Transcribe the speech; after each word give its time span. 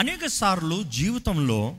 అనేక 0.00 0.26
సార్లు 0.26 0.82
జీవితంలో 0.82 1.76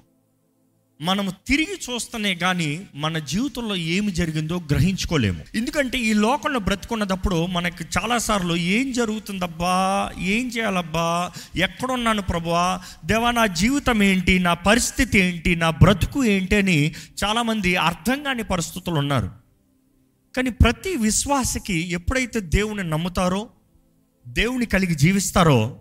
మనము 1.01 1.31
తిరిగి 1.47 1.79
చూస్తేనే 1.89 2.35
కానీ 2.35 2.87
మన 2.95 3.17
జీవితంలో 3.17 3.75
ఏమి 3.75 4.11
జరిగిందో 4.11 4.59
గ్రహించుకోలేము. 4.59 5.43
ఎందుకంటే 5.55 5.99
ఈ 5.99 6.13
లోకంలో 6.13 6.59
బ్రతుకున్నప్పుడు 6.59 7.45
మనకి 7.45 7.83
చాలాసార్లు 7.83 8.55
ఏం 8.55 8.91
జరుగుతుందబ్బా 8.91 10.11
ఏం 10.19 10.47
చేయాలబ్బా 10.47 11.31
ఎక్కడున్నాను 11.55 12.21
ప్రభువా 12.21 12.81
దేవా 13.05 13.31
నా 13.31 13.45
జీవితం 13.45 14.03
ఏంటి 14.03 14.39
నా 14.39 14.53
పరిస్థితి 14.53 15.19
ఏంటి 15.19 15.55
నా 15.55 15.69
బ్రతుకు 15.69 16.25
ఏంటి 16.25 16.55
అని 16.55 16.95
చాలామంది 17.23 17.75
అర్థం 17.75 18.23
కాని 18.23 18.43
పరిస్థితులు 18.43 18.95
ఉన్నారు. 18.95 19.31
కానీ 20.35 20.49
ప్రతి 20.49 20.95
విశ్వాసకి 20.95 21.91
ఎప్పుడైతే 21.91 22.39
దేవుని 22.39 22.83
నమ్ముతారో 22.83 23.49
దేవుని 24.27 24.65
కలిగి 24.65 24.95
జీవిస్తారో 24.95 25.80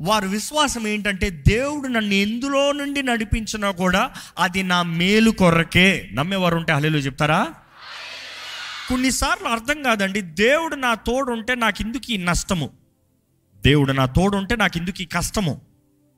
వారి 0.00 0.28
విశ్వాసం 0.28 0.86
ఏంటంటే 0.86 1.30
దేవుడు 1.30 1.88
నన్ను 1.88 2.14
ఎందులో 2.14 2.72
నుండి 2.72 3.02
నడిపించినా 3.02 3.70
కూడా 3.70 4.10
అది 4.38 4.62
నా 4.62 4.82
మేలు 4.82 5.30
కొరకే. 5.30 6.10
నమ్మేవారు 6.12 6.56
ఉంటే 6.56 6.72
హలేలు 6.72 6.98
చెప్తారా? 6.98 7.54
కొన్నిసార్లు 8.88 9.48
అర్థం 9.48 9.82
కాదండి 9.82 10.20
దేవుడు 10.20 10.74
నా 10.74 10.94
తోడు 10.94 11.32
ఉంటే 11.32 11.54
నాకు 11.54 11.82
ఇందుకు 11.82 12.12
ఈ 12.12 12.16
నష్టము. 12.16 12.70
దేవుడు 13.62 13.92
నా 13.92 14.06
తోడు 14.06 14.36
ఉంటే 14.36 14.56
నాకు 14.56 14.78
ఇందుకు 14.78 15.02
ఈ 15.02 15.04
కష్టము. 15.04 15.60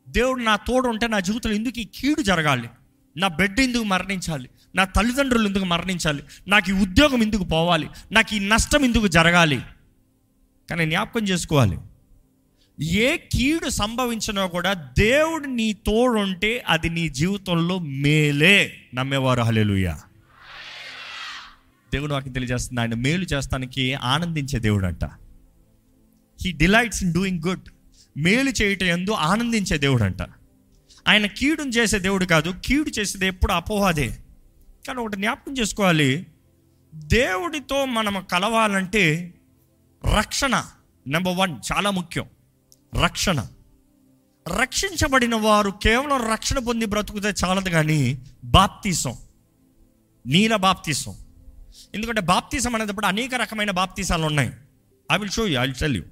దేవుడు 0.09 0.43
నా 0.43 0.57
తోడు 0.57 0.89
ఉంటే 0.89 1.09
నా 1.09 1.21
జీవితంలో 1.21 1.57
ఎందుకు 1.57 1.79
ఈ 1.79 1.85
కీడు 1.85 2.23
జరగాలి? 2.23 2.69
నా 3.17 3.29
బిడ్డ 3.29 3.61
ఎందుకు 3.61 3.85
మరణించాలి? 3.85 4.51
నా 4.75 4.85
తల్లిదండ్రులు 4.85 5.47
ఎందుకు 5.47 5.65
మరణించాలి? 5.65 6.23
నాకు 6.49 6.71
ఈ 6.71 6.73
ఉద్యోగం 6.73 7.23
ఎందుకు 7.23 7.45
పోవాలి? 7.45 7.89
నాకు 8.13 8.35
ఈ 8.35 8.39
నష్టం 8.39 8.85
ఎందుకు 8.85 9.07
జరగాలి? 9.07 9.63
కానీ 10.71 10.87
జ్ఞాపకం 10.87 11.25
చేసుకోవాలి. 11.25 11.79
ఏ 12.83 13.17
కీడు 13.17 13.69
సంభవించినా 13.69 14.47
కూడా 14.47 14.73
దేవుడు 14.73 15.47
నీ 15.47 15.73
తోడుంటే 15.73 16.65
అది 16.69 16.89
నీ 16.89 17.09
జీవితంలో 17.09 17.79
మేలే. 17.79 18.73
నమ్మేవారు. 18.95 19.43
హలేలుయ 19.43 19.95
దేవుడు 21.95 22.13
నాకు 22.13 22.29
తెలియజేస్తుంది. 22.29 22.81
ఆయన 22.81 22.95
మేలు 22.95 23.25
చేస్తానికి 23.25 23.95
ఆనందించే 23.95 24.59
దేవుడు 24.59 24.87
అంట 24.87 25.05
he 26.43 26.53
delights 26.53 27.03
in 27.03 27.13
doing 27.13 27.43
good 27.47 27.69
మేలు 28.17 28.51
చేయటం 28.51 28.87
ఎందు 28.87 29.11
ఆనందించే 29.11 29.79
దేవుడు 29.79 30.05
అంట 30.05 30.23
ఆయన 31.09 31.27
కీడును 31.27 31.71
చేసే 31.71 31.99
దేవుడు 31.99 32.25
కాదు 32.25 32.55
కీడు 32.65 33.01
చేసేది 33.01 33.27
ఎప్పుడు 33.27 33.53
అపోహాదే 33.53 34.19
కానీ 34.89 34.99
ఒకటి 34.99 35.17
జ్ఞాపకం 35.17 35.53
చేసుకోవాలి. 35.53 36.27
దేవుడితో 36.95 37.85
మనం 37.85 38.27
కలవాలంటే 38.33 39.35
రక్షణ 40.19 40.65
నెంబర్ 41.07 41.37
వన్ 41.37 41.57
చాలా 41.73 41.91
ముఖ్యం. 41.91 42.25
రక్షణ. 43.03 43.47
రక్షించబడిన 44.61 45.35
వారు 45.35 45.71
కేవలం 45.83 46.33
రక్షణ 46.33 46.59
పొంది 46.59 46.87
బ్రతుకుతే 46.87 47.33
చాలదు 47.45 47.69
కానీ 47.69 48.19
బాప్తీసం. 48.45 49.15
నీల 50.27 50.57
బాప్తీసం. 50.57 51.15
ఎందుకంటే 51.95 52.21
బాప్తీసం 52.21 52.75
అనేటప్పుడు 52.75 53.07
అనేక 53.07 53.35
రకమైన 53.35 53.71
బాప్తీసాలు 53.71 54.27
ఉన్నాయి 54.27 54.51
I 55.13 55.17
will 55.19 55.31
show 55.31 55.47
you 55.47 55.59
I 55.59 55.63
will 55.63 55.75
tell 55.75 55.97
you 55.97 56.03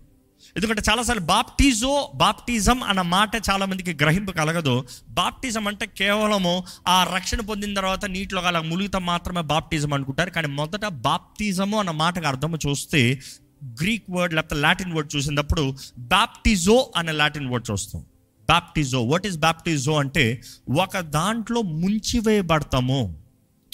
ఎందుకంటే 0.57 0.83
చాలాసార్లు 0.91 1.23
బాప్టిజో 1.23 2.12
బాప్టిజం 2.15 2.83
అన్న 2.83 3.03
మాట 3.03 3.31
చాలామందికి 3.51 3.93
గ్రహింపు 3.95 4.33
కలగదు. 4.33 4.87
బాప్టిజం 5.09 5.69
అంటే 5.69 5.87
కేవలము 5.87 6.65
ఆ 6.89 7.05
రక్షణ 7.17 7.41
పొందిన 7.41 7.75
తర్వాత 7.75 8.05
నీటిలో 8.05 8.43
అలా 8.43 8.61
ములుగుతాం 8.61 9.07
మాత్రమే 9.07 9.41
బాప్టిజం 9.41 9.93
అనుకుంటారు. 9.93 10.31
కానీ 10.31 10.49
మొదట 10.49 10.87
బాప్టిజము 10.87 11.79
అన్న 11.79 11.91
మాటకు 11.91 12.27
అర్థం 12.27 12.59
చూస్తే 12.69 13.21
గ్రీక్ 13.65 14.11
వర్డ్ 14.11 14.34
లేకపోతే 14.34 14.61
లాటిన్ 14.61 14.93
వర్డ్ 14.93 15.17
చూసినప్పుడు 15.17 15.77
బాప్టిజో 15.98 16.93
అనే 16.97 17.12
లాటిన్ 17.12 17.48
వర్డ్ 17.48 17.71
చూస్తాం. 17.71 18.05
బాప్టిజో 18.48 19.05
వాట్ 19.05 19.27
ఈస్ 19.27 19.37
బాప్టిజో 19.37 19.93
అంటే 19.93 20.43
ఒక 20.83 20.98
దాంట్లో 20.98 21.62
ముంచివేయబడతాము. 21.62 23.23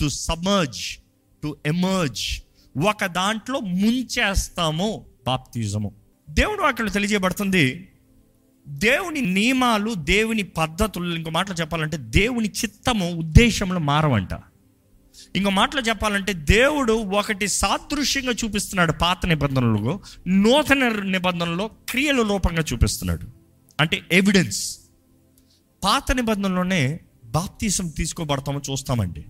టు 0.00 0.08
సమర్జ్ 0.08 0.96
టు 1.42 1.56
ఎమర్జ్ 1.66 2.42
ఒక 2.86 3.06
దాంట్లో 3.06 3.60
ముంచేస్తాము 3.60 5.06
బాప్తిజము 5.26 5.92
దేవుడు 6.30 6.62
అక్కడ 6.62 6.92
తెలియజేయబడుతుంది 6.92 7.88
దేవుని 8.68 9.20
నియమాలు 9.20 9.94
దేవుని 9.94 10.42
పద్ధతులు 10.42 11.14
ఇంకో 11.14 11.30
మాటలు 11.30 11.54
చెప్పాలంటే 11.54 11.96
దేవుని 11.96 12.48
చిత్తము 12.48 13.10
ఉద్దేశంలో 13.10 13.78
మారవంట. 13.78 14.28
ఇంకో 15.36 15.50
మాటలో 15.50 15.82
చెప్పాలంటే 15.82 16.32
దేవుడు 16.32 16.92
ఒకటి 16.92 17.48
సాదృశ్యంగా 17.48 18.32
చూపిస్తున్నాడు 18.44 18.92
పాత 18.92 19.26
నిబంధనలలో 19.26 20.00
నూతన 20.26 20.88
నిబంధనలో 20.88 21.70
క్రియల 21.88 22.22
రూపంగా 22.22 22.64
చూపిస్తున్నాడు. 22.72 23.26
అంటే 23.80 24.04
ఎవిడెన్స్ 24.12 24.78
పాత 25.84 26.12
నిబంధనలోనే 26.12 27.00
బాప్తీసం 27.24 27.88
తీసుకోబడతామో 27.88 28.60
చూస్తామండి. 28.70 29.24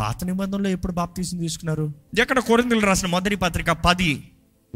పాత 0.00 0.24
నిబంధనలో 0.24 0.70
ఎప్పుడు 0.70 0.92
బాప్తీసం 0.92 1.38
తీసుకున్నారు? 1.38 1.92
ఎక్కడ 2.18 2.38
కొరిందులు 2.38 2.80
రాసిన 2.80 3.08
మొదటి 3.08 3.36
పత్రిక 3.36 3.70
పది 3.70 4.30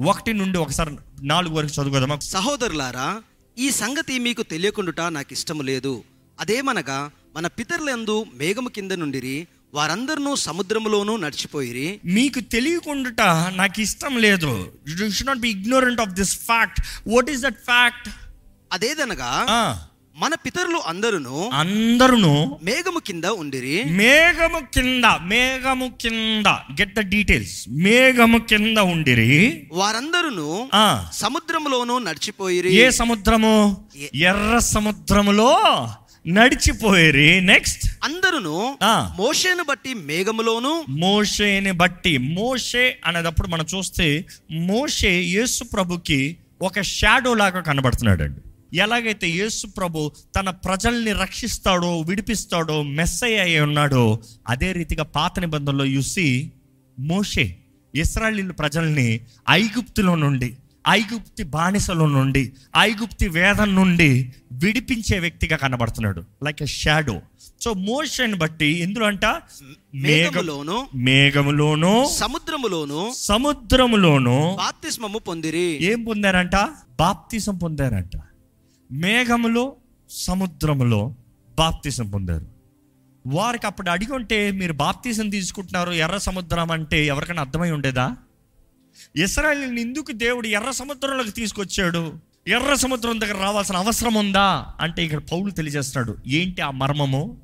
ఒకటి 0.06 0.32
నుండి 0.32 0.58
ఒకసారి 0.58 0.96
నాలుగు 1.22 1.54
వరకు 1.54 1.80
చదువుకోదామా? 1.80 2.18
సహోదరులారా 2.18 3.22
ఈ 3.58 3.70
సంగతి 3.70 4.18
మీకు 4.18 4.42
తెలియకుండుట 4.42 5.00
నాకు 5.00 5.32
ఇష్టము 5.32 5.62
లేదు. 5.62 6.02
అదేమనగా 6.40 7.10
మన 7.36 7.46
పితరులందు 7.46 8.26
మేఘము 8.34 8.68
కింద 8.68 8.92
నుండిరి 8.92 9.46
వారందరూ 9.74 10.36
సముద్రములోనూ 10.36 11.16
నడిచిపోయిరి. 11.16 12.00
మీకు 12.04 12.40
తెలియకుండాట 12.40 13.22
నాకు 13.56 13.80
ఇష్టం 13.80 14.18
లేదు. 14.18 14.52
You 14.88 15.10
should 15.10 15.26
not 15.26 15.38
be 15.38 15.50
ignorant 15.50 16.00
of 16.00 16.14
this 16.20 16.34
fact 16.36 16.80
what 17.08 17.30
is 17.30 17.42
that 17.42 17.60
fact 17.64 18.08
అదేదనగా 18.72 19.30
మన 20.16 20.34
పితరులు 20.34 20.78
అందరును 20.86 21.50
అందరూ 21.54 22.16
మేఘము 22.62 22.98
కింద 22.98 23.26
ఉండిరి. 23.40 23.84
మేఘము 23.98 24.60
కింద 24.74 25.04
మేఘము 25.04 25.86
కింద. 26.02 26.46
గెట్ 26.80 26.94
ద 26.94 27.00
డీటెయిల్స్ 27.00 27.58
మేఘము 27.70 28.38
కింద 28.38 28.78
ఉండిరి. 28.78 29.68
వారందరును 29.72 30.68
సముద్రములోనూ 31.12 31.98
నడిచిపోయిరి. 31.98 32.74
ఏ 32.74 32.90
సముద్రము? 32.90 33.54
ఎర్ర 34.14 34.58
సముద్రములో. 34.58 35.52
నడిచిపోయేరి. 36.28 37.40
నెక్స్ట్ 37.40 37.84
అందరును 38.04 38.78
ఆ. 38.82 39.14
మోషేను 39.18 39.62
బట్టి 39.62 39.94
మేఘములోను 39.94 40.84
మోషేని 40.88 41.70
బట్టి. 41.72 42.18
మోషే 42.18 42.96
అనేటప్పుడు 43.06 43.48
మనం 43.48 43.66
చూస్తే 43.76 44.24
మోషే 44.50 45.08
యేసు 45.08 45.64
ప్రభుకి 45.64 46.36
ఒక 46.62 46.80
షాడో 46.80 47.34
లాగా 47.34 47.60
కనబడుతున్నాడు 47.60 48.22
అండి 48.22 48.40
ఎలాగైతే 48.76 49.28
యేసు 49.28 49.66
ప్రభు 49.66 50.12
తన 50.36 50.50
ప్రజల్ని 50.50 51.12
రక్షిస్తాడో 51.12 52.00
విడిపిస్తాడో 52.00 52.82
మెస్సై 52.82 53.34
అయి 53.38 53.60
ఉన్నాడో 53.60 54.18
అదే 54.48 54.72
రీతిగా 54.72 55.02
పాత 55.02 55.40
నిబంధనలో 55.40 55.86
చూసి 55.86 56.52
మోషే 56.98 57.56
ఇస్రాయలీల 57.94 58.50
ప్రజల్ని 58.50 59.20
ఐగుప్తులో 59.50 60.14
నుండి 60.14 60.56
ఐగుప్తి 60.88 61.42
బానిసలో 61.42 62.06
నుండి 62.06 62.52
ఐగుప్తి 62.78 63.28
వేదం 63.28 63.74
నుండి 63.74 64.32
విడిపించే 64.52 65.18
వ్యక్తిగా 65.18 65.56
కనబడుతున్నాడు. 65.56 66.22
Like 66.44 66.62
a 66.62 66.66
shadow 66.66 67.20
so 67.60 67.72
motion 67.72 68.34
బట్టి 68.34 68.66
ఎందులో 68.66 69.06
అంట? 69.06 69.24
మేఘ 69.24 69.42
మేఘములోను 69.94 70.86
మేఘములోను 70.94 72.06
సముద్రములోను 72.18 73.12
సముద్రములోను 73.16 74.56
బాప్తిస్మము 74.58 75.18
పొందిరి. 75.18 75.78
ఏం 75.82 76.04
పొందారంట? 76.04 76.56
బాప్తిసం 76.98 77.56
పొందారంట. 77.56 78.16
మేఘములో 78.92 79.72
సముద్రములో 80.10 81.14
బాప్తిసం 81.58 82.10
పొందారు. 82.10 82.46
వారికి 83.26 83.66
అప్పుడు 83.66 83.90
అడిగి 83.90 84.12
ఉంటే 84.12 84.50
మీరు 84.50 84.72
బాప్తిసం 84.72 85.28
తీసుకుంటున్నారు 85.28 85.92
ఎర్ర 85.92 86.16
సముద్రం 86.16 86.70
అంటే 86.70 87.06
ఎవరికైనా 87.06 87.42
అర్థమై 87.42 87.70
ఉండేదా? 87.70 88.16
ఇస్రాయల్ని 89.16 89.80
ఎందుకు 89.80 90.12
దేవుడు 90.12 90.48
ఎర్ర 90.48 90.70
సముద్రంలోకి 90.70 91.30
తీసుకొచ్చాడు? 91.30 92.12
ఎర్ర 92.48 92.74
సముద్రం 92.74 93.20
దగ్గర 93.20 93.36
రావాల్సిన 93.36 93.76
అవసరం 93.76 94.14
ఉందా? 94.14 94.74
అంటే 94.80 95.04
ఇక్కడ 95.04 95.18
పౌలు 95.32 95.50
తెలియజేస్తున్నాడు 95.50 96.28
ఏంటి 96.28 96.62
ఆ 96.62 96.70
మర్మము? 96.70 97.40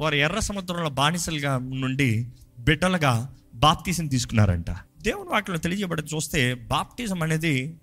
వారు 0.00 0.14
ఎర్ర 0.14 0.38
సముద్రంలో 0.38 0.90
బానిసలుగా 0.90 1.58
నుండి 1.58 2.28
బిడ్డలుగా 2.58 3.34
బాప్తీసం 3.54 4.06
తీసుకున్నారంట. 4.06 4.70
దేవుని 5.02 5.28
వాటిలో 5.28 5.56
తెలియజేయబడి 5.56 6.02
చూస్తే 6.02 6.54
బాప్టిజం 6.54 7.22
అనేది 7.22 7.76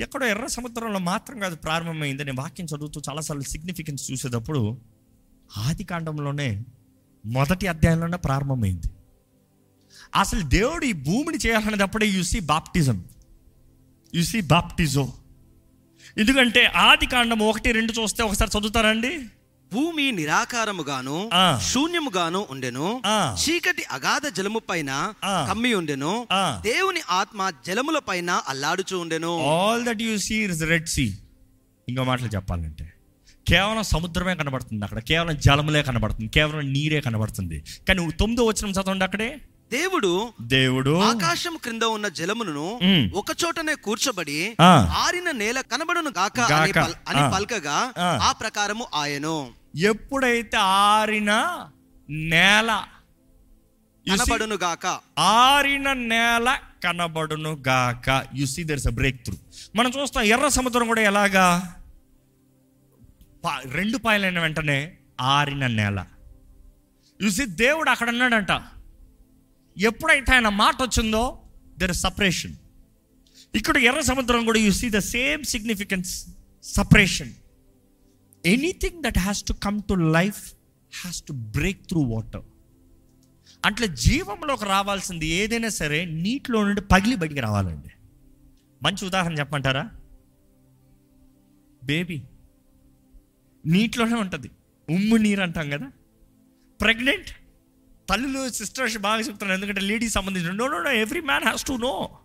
ఎక్కడో 0.00 0.26
ఎర్ర 0.26 0.46
సముద్రంలో 0.46 0.98
మాత్రం 0.98 1.38
కాదు 1.38 1.56
ప్రారంభమైంది 1.56 2.24
నేను 2.24 2.42
వాక్యం 2.42 2.66
చదువుతూ 2.66 3.02
చాలాసార్లు 3.10 3.42
సిగ్నిఫికెన్స్ 3.42 4.12
చూసేటప్పుడు 4.12 4.78
ఆది 5.56 5.84
కాండంలోనే 5.84 6.64
మొదటి 7.26 7.66
అధ్యాయంలోనే 7.66 8.16
ప్రారంభమైంది. 8.16 8.88
అసలు 10.14 10.40
దేవుడు 10.40 10.84
ఈ 10.84 10.92
భూమిని 10.92 11.38
చేయాలనేటప్పుడే 11.46 12.06
you see 12.06 12.40
baptism 12.40 13.04
you see 14.14 14.40
baptizo 14.40 15.12
ఎందుకంటే 16.18 16.64
ఆది 16.64 17.06
కాండం 17.06 17.38
ఒకటి 17.38 17.72
రెండు 17.72 17.92
చూస్తే 17.92 18.22
ఒకసారి 18.22 18.58
చదువుతారండి 18.58 19.18
భూమి 19.72 20.12
నిరాకారముగాను. 20.12 21.30
శూన్యముగాను 21.72 22.46
ఉండెను 22.50 23.02
ఆ. 23.06 23.36
చీకటి 23.44 23.84
అగాధ 23.90 24.26
జలము 24.28 24.58
పైన. 24.58 24.90
కమ్మి 25.48 25.74
ఉండెను. 25.74 26.26
దేవుని 26.62 27.00
ఆత్మ 27.10 27.50
జలముల 27.66 27.98
పైన 27.98 28.30
అల్లాడుచూ 28.48 28.98
ఉండెను 28.98 29.46
all 29.46 29.84
that 29.84 30.02
you 30.02 30.18
see 30.18 30.34
is 30.34 30.62
red 30.62 30.86
sea 30.86 31.14
ఇంకో 31.88 32.04
మాటలు 32.04 32.26
చెప్పాలంటే 32.26 32.92
కేవలం 33.46 33.82
సముద్రమే 33.82 34.34
కనబడుతుంది 34.34 34.84
అక్కడ 34.84 34.98
కేవలం 34.98 35.38
జలములే 35.38 35.82
కనబడుతుంది 35.82 36.28
కేవలం 36.28 36.72
నీరే 36.72 37.00
కనబడుతుంది 37.00 37.64
కానీ 37.88 38.10
తొమ్మిదో 38.12 38.44
వచ్చిన 38.44 38.70
చదవండి 38.70 39.04
అక్కడే 39.04 39.40
దేవుడు 39.72 40.32
దేవుడు 40.40 41.02
ఆకాశం 41.02 41.56
క్రింద 41.56 41.82
ఉన్న 41.82 42.08
జలమును. 42.08 42.80
ఒక 43.14 43.26
చోటనే 43.44 43.74
కూర్చోబడి. 43.74 44.56
ఆరిన 44.90 45.30
నేల 45.30 45.60
కనబడును 45.60 46.10
గాక 46.10 46.40
అని. 46.40 47.34
పలకగా 47.34 47.92
ఆ. 47.98 48.32
ప్రకారము 48.40 48.86
ఆయను. 48.94 49.48
ఎప్పుడైతే 49.76 50.56
ఆరిన 50.56 51.58
నేల 52.10 52.84
You 54.08 54.14
see, 54.14 54.24
కనబడును 54.24 54.54
గాక. 54.54 55.00
ఆరిన 55.18 55.92
నేల 55.92 56.58
కనబడును 56.84 57.62
గాక. 57.68 58.26
You 58.34 58.46
see 58.46 58.64
there's 58.64 58.86
a 58.86 58.90
breakthrough 59.24 59.36
మనం 59.76 59.92
చూస్తాం 60.00 60.24
ఎర్ర 60.24 60.48
సముద్రం 60.48 60.86
కూడా 60.86 61.00
ఎలాగా? 61.02 61.74
రెండు 63.64 63.98
పాయలైన 63.98 64.40
వెంటనే 64.40 64.96
ఆరిన 65.20 65.66
నేల. 65.66 66.04
చూసి 67.24 67.46
దేవుడు 67.46 67.90
అక్కడ 67.90 68.08
ఉన్నాడంట. 68.08 68.52
ఎప్పుడైతే 69.78 70.32
ఆయన 70.32 70.48
మాట 70.48 70.82
వచ్చిందో 70.82 71.42
దెర్ 71.78 71.92
సపరేషన్ 71.92 72.56
ఇక్కడ 73.54 73.76
ఎర్ర 73.76 74.00
సముద్రం 74.00 74.44
కూడా 74.44 74.58
you 74.58 74.72
see 74.72 74.90
the 74.90 74.98
same 74.98 75.44
significance 75.44 76.26
separation 76.62 77.32
anything 78.46 79.02
that 79.02 79.18
has 79.18 79.44
to 79.44 79.52
come 79.52 79.82
to 79.82 79.94
life 79.94 80.52
has 81.02 81.22
to 81.22 81.32
break 81.32 81.86
through 81.86 82.00
water 82.00 82.42
అట్లా 83.64 83.86
జీవంలోకి 83.86 84.64
రావాల్సింది 84.64 85.26
ఏదైనా 85.26 85.68
సరే 85.68 86.04
నీటిలో 86.04 86.64
నుండి 86.64 86.80
పగిలి 86.80 87.16
బయటికి 87.16 87.40
రావాలండి. 87.40 87.88
మంచి 88.82 89.06
ఉదాహరణ 89.06 89.38
చెప్పమంటారా? 89.38 89.90
బేబీ 91.84 92.22
నీటిలోనే 93.66 94.14
ఉంటుంది. 94.14 94.50
ఉమ్ము 94.90 95.16
నీరు 95.16 95.42
అంటాం 95.42 95.70
కదా. 95.70 95.92
ప్రెగ్నెంట్ 96.80 97.30
తల్లులు 98.10 98.50
సిస్టర్స్ 98.50 98.98
బాగా 98.98 99.20
చెప్తున్నారు. 99.20 99.52
ఎందుకంటే 99.52 99.80
లేడీస్ 99.80 100.14
సంబంధించిన. 100.14 100.50
No 100.50 100.68
no 100.68 100.82
no 100.82 100.90
every 100.90 101.20
man 101.20 101.44
has 101.44 101.64
to 101.64 101.72
know 101.72 102.18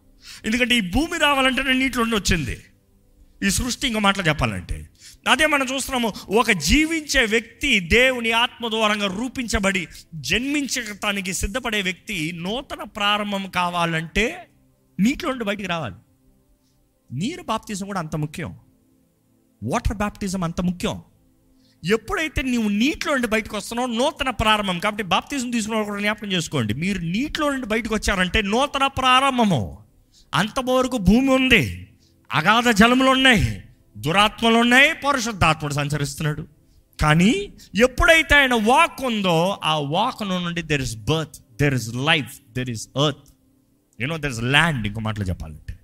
ఎందుకంటే 0.45 0.75
ఈ 0.75 0.81
భూమి 0.81 1.19
రావాలంటేనే 1.19 1.73
నీటిలో 1.73 2.03
వచ్చింది. 2.03 2.63
ఈ 3.43 3.49
సృష్టి 3.49 3.87
ఇంకో 3.87 3.99
మాటలు 3.99 4.27
చెప్పాలంటే. 4.27 4.89
అదే 5.29 5.45
మనం 5.45 5.67
చూస్తున్నాము 5.73 6.13
ఒక 6.29 6.51
జీవించే 6.51 7.25
వ్యక్తి 7.25 7.79
దేవుని 7.79 8.31
ఆత్మ 8.31 8.69
ద్వారంగా 8.69 9.07
రూపించబడి 9.07 9.87
జన్మించటానికి 10.15 11.33
సిద్ధపడే 11.33 11.81
వ్యక్తి 11.81 12.31
నూతన 12.31 12.83
ప్రారంభం 12.83 13.49
కావాలంటే 13.49 14.47
నీటిలో 14.99 15.29
నుండి 15.29 15.45
బయటికి 15.45 15.67
రావాలి. 15.67 15.95
నీరు 17.11 17.41
బాప్తిజం 17.41 17.85
కూడా 17.85 17.99
అంత 17.99 18.15
ముఖ్యం. 18.15 18.55
వాటర్ 19.63 19.97
బాప్టిజం 19.97 20.43
అంత 20.43 20.61
ముఖ్యం. 20.61 21.01
ఎప్పుడైతే 21.85 22.41
నీవు 22.41 22.69
నీటిలో 22.69 23.13
నుండి 23.13 23.27
బయటకు 23.27 23.57
వస్తున్నావు 23.57 23.87
నూతన 23.87 24.29
ప్రారంభం. 24.29 24.79
కాబట్టి 24.79 25.03
బాప్తిజం 25.03 25.51
తీసుకున్న 25.51 25.81
కూడా 25.81 25.99
జ్ఞాపకం 25.99 26.31
చేసుకోండి. 26.31 26.73
మీరు 26.73 26.99
నీటిలో 26.99 27.51
నుండి 27.51 27.67
బయటకు 27.67 27.95
వచ్చారంటే 27.95 28.41
నూతన 28.41 28.87
ప్రారంభము. 28.87 29.77
అంతవరకు 30.33 30.97
భూమి 30.97 31.29
ఉంది. 31.29 31.87
అగాధ 32.31 32.69
జలములు 32.69 33.09
ఉన్నాయి. 33.09 33.63
దురాత్మలు 33.97 34.57
ఉన్నాయి. 34.57 34.93
పరిశుద్ధాత్ముడు 34.93 35.73
సంచరిస్తున్నాడు. 35.73 36.47
కానీ 37.01 37.53
ఎప్పుడైతే 37.75 38.35
ఆయన 38.35 38.53
వాక్ 38.53 39.03
ఉందో 39.03 39.59
ఆ 39.63 39.75
వాక్ 39.77 40.27
నుండి 40.27 40.61
there 40.61 40.81
is 40.81 40.97
birth 40.97 41.35
there 41.61 41.73
is 41.73 41.95
life 41.95 42.51
there 42.51 42.69
is 42.69 42.89
earth 43.07 43.33
you know 44.01 44.17
there 44.17 44.33
is 44.33 44.41
land 44.41 44.87
ఇంకో 44.87 44.99
మాటలు 44.99 45.25
చెప్పాలంటే. 45.25 45.79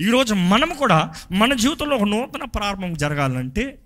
ఈరోజు 0.00 0.34
మనం 0.34 0.74
కూడా 0.74 1.14
మన 1.32 1.54
జీవితంలో 1.54 1.96
ఒక 1.96 2.02
నూతన 2.02 2.44
ప్రారంభం 2.44 2.94
జరగాలంటే 2.94 3.78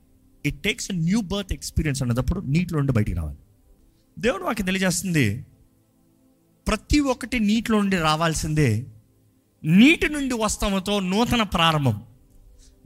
it 0.46 0.62
takes 0.62 0.92
new 0.92 1.20
birth 1.20 1.52
experience 1.52 2.02
అన్నప్పుడు 2.02 2.40
నీటిలో 2.40 2.78
నుండి 2.78 2.92
బయటికి 2.92 3.16
రావాలి. 3.16 3.36
దేవుడు 4.18 4.44
వాకి 4.44 4.62
తెలియజేస్తుంది 4.62 5.46
ప్రతి 6.68 7.00
ఒక్కటి 7.00 7.40
నీటిలో 7.40 7.80
నుండి 7.80 7.96
రావాల్సిందే. 7.96 8.86
నీటి 9.64 10.08
నుండి 10.08 10.34
వస్తామతో 10.34 11.00
నూతన 11.00 11.42
ప్రారంభం. 11.42 12.02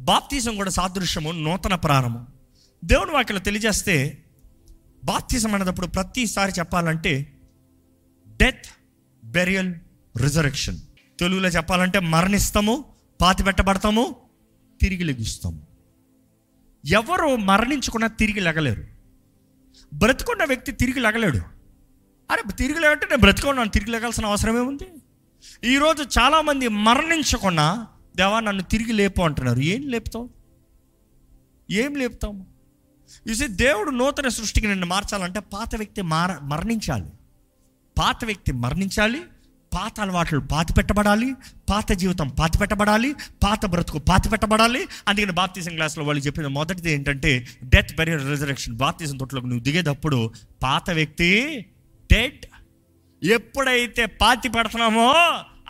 బాప్తీసం 0.01 0.57
కూడా 0.57 0.71
సాదృశ్యము 0.71 1.33
నూతన 1.33 1.75
ప్రారంభం. 1.75 2.27
దేవుడు 2.85 3.11
వాక్యలో 3.11 3.41
తెలియజేస్తే 3.41 4.25
బాప్తీసం 5.05 5.55
అనేటప్పుడు 5.55 5.87
ప్రతిసారి 5.87 6.53
చెప్పాలంటే 6.59 7.33
డెత్ 8.37 8.67
బెరియల్ 9.25 9.75
రిజరెక్షన్ 10.17 10.79
తెలుగులో 11.21 11.49
చెప్పాలంటే 11.49 11.99
మరణిస్తాము 11.99 12.85
పాతి 13.21 13.45
పెట్టబడతాము 13.45 14.17
తిరిగి 14.83 15.05
లెగుస్తాము. 15.05 15.68
ఎవరు 16.85 17.37
మరణించకుండా 17.37 18.07
తిరిగి 18.07 18.41
లెగలేరు. 18.41 18.85
బ్రతుకున్న 19.95 20.45
వ్యక్తి 20.45 20.73
తిరిగి 20.73 21.01
లెగలేడు. 21.01 21.39
అరే 22.31 22.43
తిరిగి 22.59 22.81
లేవంటే 22.81 23.07
నేను 23.07 23.21
బ్రతుకున్నాను 23.21 23.69
తిరిగి 23.69 23.91
లెగాల్సిన 23.91 24.27
అవసరం 24.27 24.59
ఏముంది? 24.59 24.89
ఈరోజు 25.65 26.21
చాలామంది 26.21 26.69
మరణించకుండా 26.69 27.87
దేవా 28.17 28.41
నన్ను 28.41 28.63
తిరిగి 28.63 28.93
లేపు 28.93 29.23
అంటున్నారు. 29.23 29.59
ఏం 29.59 29.89
లేపుతావు? 29.89 30.31
ఏం 31.71 31.95
లేపుతాము 31.95 32.47
చూసి 33.31 33.47
దేవుడు 33.47 33.91
నూతన 33.91 34.29
సృష్టికి 34.29 34.67
నిన్ను 34.67 34.87
మార్చాలంటే 34.87 35.41
పాత 35.41 35.77
వ్యక్తి 35.77 36.03
మార 36.03 36.39
మరణించాలి. 36.43 37.11
పాత 37.99 38.25
వ్యక్తి 38.25 38.53
మరణించాలి 38.53 39.23
పాత 39.75 40.00
అలవాట్లు 40.00 40.41
పాతి 40.41 40.73
పెట్టబడాలి 40.73 41.35
పాత 41.70 41.93
జీవితం 41.93 42.29
పాతి 42.29 42.59
పెట్టబడాలి 42.59 43.12
పాత 43.12 43.67
బ్రతుకు 43.67 43.99
పాతి 43.99 44.29
పెట్టబడాలి. 44.29 44.87
అందుకని 45.09 45.32
బాప్తీసం 45.32 45.73
క్లాస్లో 45.73 46.05
వాళ్ళు 46.05 46.23
చెప్పిన 46.23 46.47
మొదటిది 46.47 46.93
ఏంటంటే 46.93 47.47
డెత్ 47.65 47.97
బెరియర్ 47.97 48.31
రిజరెక్షన్. 48.31 48.76
బాప్తీసం 48.76 49.17
తొట్టులోకి 49.17 49.49
నువ్వు 49.49 49.62
దిగేటప్పుడు 49.62 50.31
పాత 50.62 50.91
వ్యక్తి 50.91 51.61
డెడ్. 52.12 52.47
ఎప్పుడైతే 53.25 54.06
పాతి 54.06 54.49
పెడుతున్నామో 54.49 55.12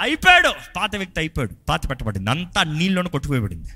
అయిపోయాడు. 0.00 0.52
పాత 0.76 0.96
వ్యక్తి 0.96 1.20
అయిపోయాడు. 1.20 1.54
పాతి 1.68 1.88
పెట్టబడింది. 1.88 2.30
అంతా 2.30 2.62
నీళ్ళను 2.62 3.08
కొట్టుకుపోయబడింది 3.08 3.68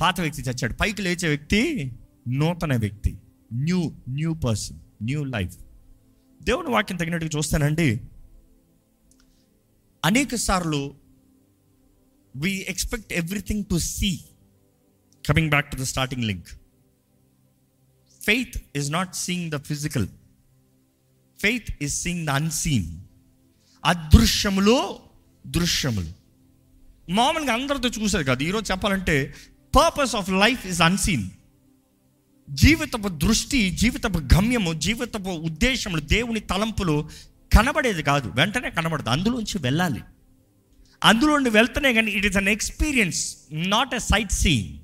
పాత 0.00 0.20
వ్యక్తి 0.20 0.42
చచ్చాడు. 0.42 0.72
పైకి 0.72 1.02
లేచే 1.02 1.28
వ్యక్తి 1.28 1.92
నూతన 2.28 2.76
వ్యక్తి. 2.76 3.18
New 3.52 3.92
new 4.08 4.34
person 4.34 4.78
new 5.02 5.24
life. 5.24 5.56
దేవుని 6.42 6.68
వాక్యం 6.68 6.96
తగినట్టుగా 6.96 7.30
చూస్తానండి. 7.36 8.00
అనేక 10.04 10.34
సార్లు 10.34 10.94
we 12.36 12.66
expect 12.68 13.12
everything 13.12 13.64
to 13.64 13.78
see 13.78 14.20
coming 15.28 15.50
back 15.50 15.70
to 15.70 15.76
the 15.76 15.82
starting 15.82 16.24
link 16.24 16.48
faith 18.22 18.62
is 18.76 18.90
not 18.90 19.14
seeing 19.14 19.50
the 19.50 19.56
physical 19.56 20.08
faith 21.40 21.82
is 21.82 22.02
seeing 22.02 22.26
the 22.26 22.30
unseen 22.30 23.00
అదృశ్యములో 23.84 25.00
దృశ్యములు. 25.46 26.12
మామూలుగా 27.10 27.52
అందరితో 27.52 27.88
చూసారు 27.88 28.24
కాదు. 28.24 28.42
ఈరోజు 28.42 28.72
చెప్పాలంటే 28.72 29.34
purpose 29.76 30.16
of 30.16 30.30
life 30.30 30.66
is 30.66 30.82
unseen 30.82 31.30
జీవితపు 32.50 33.08
దృష్టి 33.08 33.70
జీవితపు 33.70 34.18
గమ్యము 34.18 34.72
జీవితపు 34.72 35.28
ఉద్దేశములు 35.28 36.00
దేవుని 36.00 36.40
తలంపులు 36.40 37.10
కనబడేది 37.56 38.02
కాదు 38.02 38.28
వెంటనే 38.28 38.70
కనబడదు 38.70 39.08
అందులోంచి 39.08 39.58
వెళ్ళాలి. 39.58 40.02
అందులోండి 41.04 41.50
వెళ్తేనే 41.50 41.94
కానీ 41.94 42.10
it 42.10 42.26
is 42.26 42.36
an 42.36 42.48
experience 42.48 43.36
not 43.52 43.94
a 43.94 43.98
sightseeing 44.32 44.78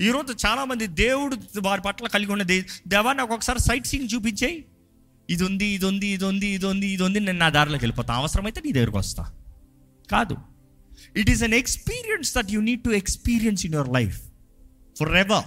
ఈరోజు 0.00 0.46
చాలామంది 0.46 0.86
దేవుడు 0.86 1.36
వారి 1.60 1.80
పట్ల 1.80 2.06
కలిగి 2.06 2.32
ఉన్నది 2.32 2.64
దేవా 2.88 3.12
నాకు 3.12 3.34
ఒకసారి 3.34 3.58
సైట్ 3.58 3.86
సీయింగ్ 3.86 4.08
చూపించేయి. 4.14 4.64
ఇది 5.30 5.44
ఉంది 5.44 5.66
ఇది 5.66 5.86
ఉంది 5.86 6.06
ఇది 6.06 6.24
ఉంది 6.24 6.46
ఇది 6.46 6.66
ఉంది 6.66 6.86
ఇది 6.86 7.02
ఉంది 7.02 7.20
నేను 7.20 7.38
నా 7.38 7.48
దారిలోకి 7.48 7.84
వెళ్ళిపోతాను 7.84 8.18
అవసరమైతే 8.18 8.62
నీ 8.66 8.72
దగ్గరకు 8.72 8.98
వస్తా. 8.98 9.32
కాదు. 10.10 10.36
It 11.16 11.30
is 11.30 11.42
an 11.42 11.54
experience 11.54 12.34
that 12.36 12.50
you 12.50 12.60
need 12.60 12.82
to 12.82 12.90
experience 12.90 13.66
in 13.66 13.74
your 13.74 13.88
life 13.88 14.20
forever 15.16 15.44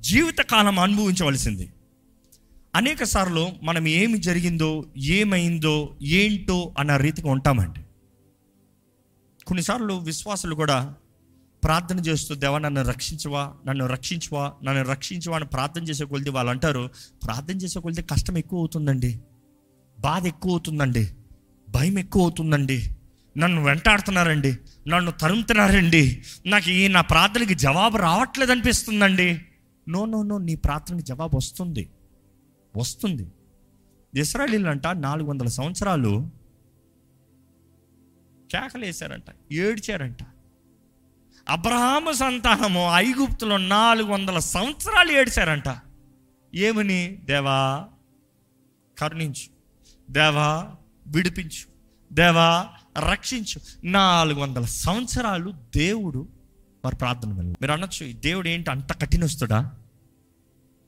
జీవితకాలం 0.00 0.78
అనుభవించవలసింది. 0.78 1.68
అనేక 2.76 3.04
సార్లు 3.04 3.48
మనం 3.62 3.88
ఏమి 3.88 4.18
జరిగిందో 4.18 4.84
ఏమైందో 4.96 5.96
ఏంటో 6.02 6.74
అన్న 6.78 6.96
రీతిగా 6.96 7.30
ఉంటామండి. 7.30 7.80
కొన్నిసార్లు 9.46 9.94
విశ్వాసులు 9.94 10.54
కూడా 10.54 10.94
ప్రార్థన 11.64 11.98
చేస్తూ 11.98 12.34
దేవా 12.34 12.58
నన్ను 12.58 12.82
రక్షించవా 12.82 13.52
నన్ను 13.66 13.86
రక్షించవా 13.86 14.52
నన్ను 14.64 14.82
రక్షించవా 14.82 15.36
అని 15.36 15.44
ప్రార్థన 15.44 15.82
చేసే 15.82 16.04
కొలిది 16.04 16.30
వాళ్ళు 16.30 16.50
అంటారు. 16.50 16.90
ప్రార్థన 17.24 17.56
చేసే 17.56 17.80
కొలిది 17.80 18.02
కష్టం 18.02 18.38
ఎక్కువ 18.38 18.58
అవుతుందండి. 18.58 19.20
బాధ 20.00 20.26
ఎక్కువ 20.26 20.52
అవుతుందండి. 20.52 21.12
భయం 21.68 21.98
ఎక్కువ 21.98 22.22
అవుతుందండి. 22.22 22.96
నన్ను 23.38 23.64
వెంటాడుతున్నారండి. 23.64 24.58
నన్ను 24.88 25.10
తరుముతున్నారండి. 25.10 26.22
నాకు 26.46 26.70
ఈ 26.70 26.88
నా 26.88 27.00
ప్రార్థనకి 27.00 27.54
జవాబు 27.54 27.96
రావట్లేదు 27.96 28.52
అనిపిస్తుందండి. 28.52 29.40
నో 29.88 30.04
నో 30.04 30.22
నో 30.22 30.38
నీ 30.38 30.54
ప్రార్థనకి 30.54 31.02
జవాబు 31.02 31.36
వస్తుంది. 31.36 31.88
వస్తుంది. 32.76 33.26
ఇస్రాయలీలు 34.14 34.68
అంట 34.68 34.86
నాలుగు 34.86 35.28
వందల 35.28 35.46
సంవత్సరాలు 35.46 36.30
కేకలేశారంట 38.52 39.52
ఏడ్చారంట. 39.52 40.18
అబ్రహాము 41.48 42.12
సంతానము 42.12 42.90
ఐగుప్తులో 42.94 43.56
నాలుగు 43.56 44.08
వందల 44.08 44.38
సంవత్సరాలు 44.38 45.12
ఏడిచారంట. 45.12 45.76
ఏమని? 46.54 47.18
దేవా 47.24 47.88
కరుణించు. 48.98 49.50
దేవా 50.12 50.74
విడిపించు. 51.06 51.66
దేవా 52.14 52.68
రక్షించు. 53.10 53.60
నాలుగు 53.84 54.40
వందల 54.40 54.64
సంవత్సరాలు 54.64 55.50
దేవుడు 55.76 56.28
వారి 56.84 56.96
ప్రార్థన 56.96 57.32
మీరు 57.32 57.72
అనొచ్చు 57.72 58.06
"ఈ 58.06 58.12
దేవుడు 58.12 58.48
ఏంటి 58.48 58.70
అంత 58.70 58.92
కఠినస్తుడా? 58.92 59.74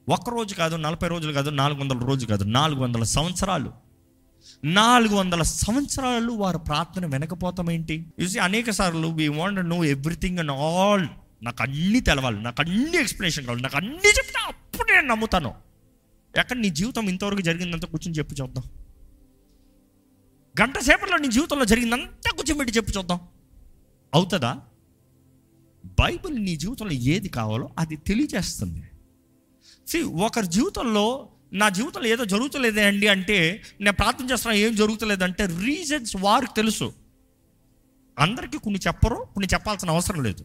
ఒక్క 0.09 0.31
రోజు 0.31 0.55
కాదు 0.55 0.77
నలభై 0.77 1.09
రోజులు 1.09 1.33
కాదు 1.33 1.51
నాలుగు 1.51 1.81
వందల 1.81 1.99
రోజు 1.99 2.27
కాదు 2.27 2.45
నాలుగు 2.45 2.81
వందల 2.81 3.03
సంవత్సరాలు. 3.03 3.73
నాలుగు 4.65 5.17
వందల 5.17 5.43
సంవత్సరాలు 5.43 6.33
వారు 6.33 6.59
ప్రార్థన 6.59 7.07
వెనకపోతాం 7.07 7.71
ఏంటి? 7.71 8.07
చూసి 8.23 8.39
అనేక 8.39 8.71
సార్లు 8.71 9.09
we 9.09 9.29
want 9.29 9.69
know 9.69 9.85
everything 9.85 10.39
and 10.39 10.51
all 10.51 11.07
నాకు 11.43 11.63
అన్నీ 11.63 12.01
తెలవాలి 12.01 12.43
నాకు 12.43 12.57
అన్ని 12.61 12.99
ఎక్స్ప్లెనేషన్ 12.99 13.45
కావాలి 13.45 13.63
నాకు 13.63 13.77
అన్నీ 13.77 14.09
చెప్తే 14.09 14.43
అప్పుడు 14.47 14.93
నేను 14.93 15.07
నమ్ముతాను. 15.07 15.55
ఎక్కడ 16.39 16.57
నీ 16.57 16.71
జీవితం 16.71 17.09
ఇంతవరకు 17.09 17.41
జరిగిందంతా 17.41 17.89
కూర్చొని 17.89 18.19
చెప్పు 18.19 18.35
చూద్దాం. 18.35 18.65
గంట 20.63 20.79
సేపట్లో 20.79 21.19
నీ 21.19 21.29
జీవితంలో 21.29 21.65
జరిగిందంతా 21.65 22.31
కూర్చోబెట్టి 22.31 22.77
చెప్పు 22.77 22.91
చూద్దాం. 22.91 23.21
అవుతుందా? 24.15 24.61
బైబిల్ 25.85 26.45
నీ 26.45 26.57
జీవితంలో 26.57 26.93
ఏది 26.93 27.29
కావాలో 27.29 27.71
అది 27.79 27.97
తెలియజేస్తుంది. 27.97 28.83
సి 29.93 30.03
ఒకరి 30.03 30.47
జీవితంలో 30.47 31.29
నా 31.53 31.69
జీవితంలో 31.69 32.09
ఏదో 32.09 32.25
జరుగుతలేదే 32.25 32.85
అండి 32.85 33.09
అంటే 33.09 33.63
నేను 33.81 33.97
ప్రార్థన 33.97 34.31
చేస్తున్నా 34.31 34.57
ఏం 34.57 34.75
జరుగుతలేదంటే 34.75 35.47
రీజన్స్ 35.47 36.17
వారికి 36.17 36.53
తెలుసు. 36.55 36.93
అందరికీ 38.19 38.59
కొన్ని 38.59 38.81
చెప్పరు 38.87 39.15
కొన్ని 39.15 39.49
చెప్పాల్సిన 39.55 39.91
అవసరం 39.91 40.23
లేదు. 40.23 40.45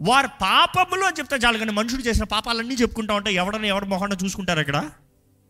వారి 0.00 0.28
పాపములు 0.28 1.04
అని 1.04 1.16
చెప్తే 1.18 1.36
చాలు 1.36 1.58
కానీ 1.58 1.70
మనుషుడు 1.70 2.02
చేసిన 2.02 2.24
పాపాలన్నీ 2.24 2.74
చెప్పుకుంటా 2.74 3.14
ఉంటే 3.14 3.32
ఎవడని 3.32 3.68
ఎవరి 3.68 3.86
మొహంలో 3.86 4.16
చూసుకుంటారు 4.24 4.60
ఇక్కడ? 4.60 4.90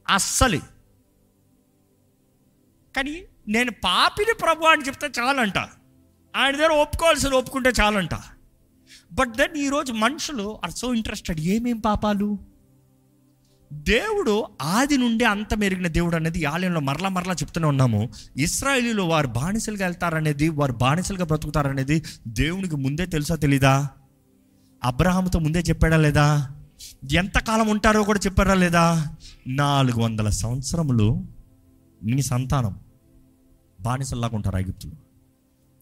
అస్సలు. 0.09 0.59
కానీ 2.97 3.23
నేను 3.49 3.71
పాపిని 3.71 4.35
ప్రభు 4.35 4.65
అని 4.65 4.83
చెప్తే 4.83 5.11
చాలంట. 5.21 5.59
ఆయన 6.37 6.57
దగ్గర 6.57 6.71
ఒప్పుకోవాల్సింది 6.71 7.37
ఒప్పుకుంటే 7.37 7.73
చాలంట. 7.81 8.15
బట్ 9.13 9.31
దెన్ 9.31 9.57
ఈరోజు 9.57 9.93
మనుషులు 9.93 10.61
ఆర్ 10.65 10.73
సో 10.73 10.95
ఇంట్రెస్టెడ్ 10.95 11.41
ఏమేం 11.41 11.79
పాపాలు? 11.79 12.58
దేవుడు 13.73 14.47
ఆది 14.63 14.97
నుండి 14.97 15.25
అంత 15.25 15.55
మెరిగిన 15.55 15.87
దేవుడు 15.87 16.17
అనేది 16.17 16.45
ఆలయంలో 16.45 16.81
మరలా 16.81 17.09
మరలా 17.09 17.33
చెప్తూనే 17.33 17.67
ఉన్నాము. 17.67 18.09
ఇస్రాయేలీలు 18.37 19.03
వారు 19.03 19.27
బానిసలుగా 19.27 19.87
వెళ్తారనేది 19.87 20.49
వారు 20.49 20.73
బానిసలుగా 20.73 21.25
బ్రతుకుతారనేది 21.25 22.03
దేవునికి 22.29 22.77
ముందే 22.77 23.07
తెలుసా 23.07 23.35
తెలీదా? 23.35 23.89
అబ్రహాముతో 24.85 25.39
ముందే 25.39 25.61
చెప్పాడా 25.61 25.97
లేదా? 25.97 26.51
ఎంతకాలం 27.13 27.69
ఉంటారో 27.69 28.03
కూడా 28.03 28.19
చెప్పారా 28.19 28.55
లేదా? 28.55 29.17
నాలుగు 29.47 30.01
వందల 30.01 30.29
సంవత్సరములు 30.29 31.25
నీ 32.05 32.23
సంతానం 32.23 32.77
బానిసల్లాగా 33.81 34.37
ఉంటారు 34.37 34.57
ఐగుప్తులు 34.57 34.93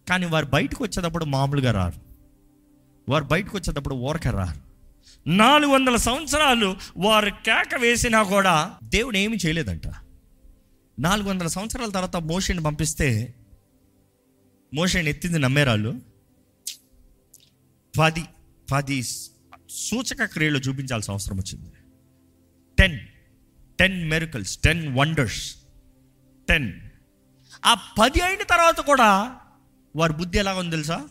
కానీ 0.09 0.27
వారు 0.27 0.47
బయటకు 0.47 0.85
వచ్చేటప్పుడు 0.85 1.25
మామూలుగా 1.25 1.71
రారు. 1.71 2.01
వారు 3.11 3.25
బయటకు 3.25 3.57
వచ్చేటప్పుడు 3.57 3.95
ఓరక 3.95 4.29
రారు. 4.29 4.66
నాలుగు 5.27 5.71
వందల 5.71 5.97
సంవత్సరాలు 5.97 6.77
వారు 6.97 7.31
కేక 7.31 7.75
వేసినా 7.81 8.23
కూడా 8.23 8.79
దేవుడు 8.85 9.17
ఏమి 9.17 9.37
చేయలేదంట. 9.37 9.87
నాలుగు 10.99 11.29
వందల 11.29 11.47
సంవత్సరాల 11.47 11.91
తర్వాత 11.91 12.17
మోషని 12.17 12.63
పంపిస్తే 12.63 13.35
మోషని 14.75 15.11
ఎత్తింది 15.11 15.39
నమ్మేరాళ్ళు. 15.39 16.01
పది 17.99 18.25
పది 18.73 19.03
సూచక 19.71 20.25
క్రియలు 20.25 20.59
చూపించాల్సిన 20.59 21.13
అవసరం 21.13 21.37
వచ్చింది. 21.37 21.71
Ten 22.79 22.99
ten 23.79 24.11
miracles 24.11 24.59
ten 24.59 24.97
wonders 24.97 25.57
ten 26.49 26.73
ఆ 27.65 27.75
పది 27.75 28.21
అయిన 28.21 28.43
తర్వాత 28.43 28.81
కూడా 28.81 29.37
వారి 29.97 30.13
బుద్ధి 30.13 30.39
ఎలాగ 30.39 30.59
ఉంది 30.59 30.71
తెలుసా? 30.71 31.09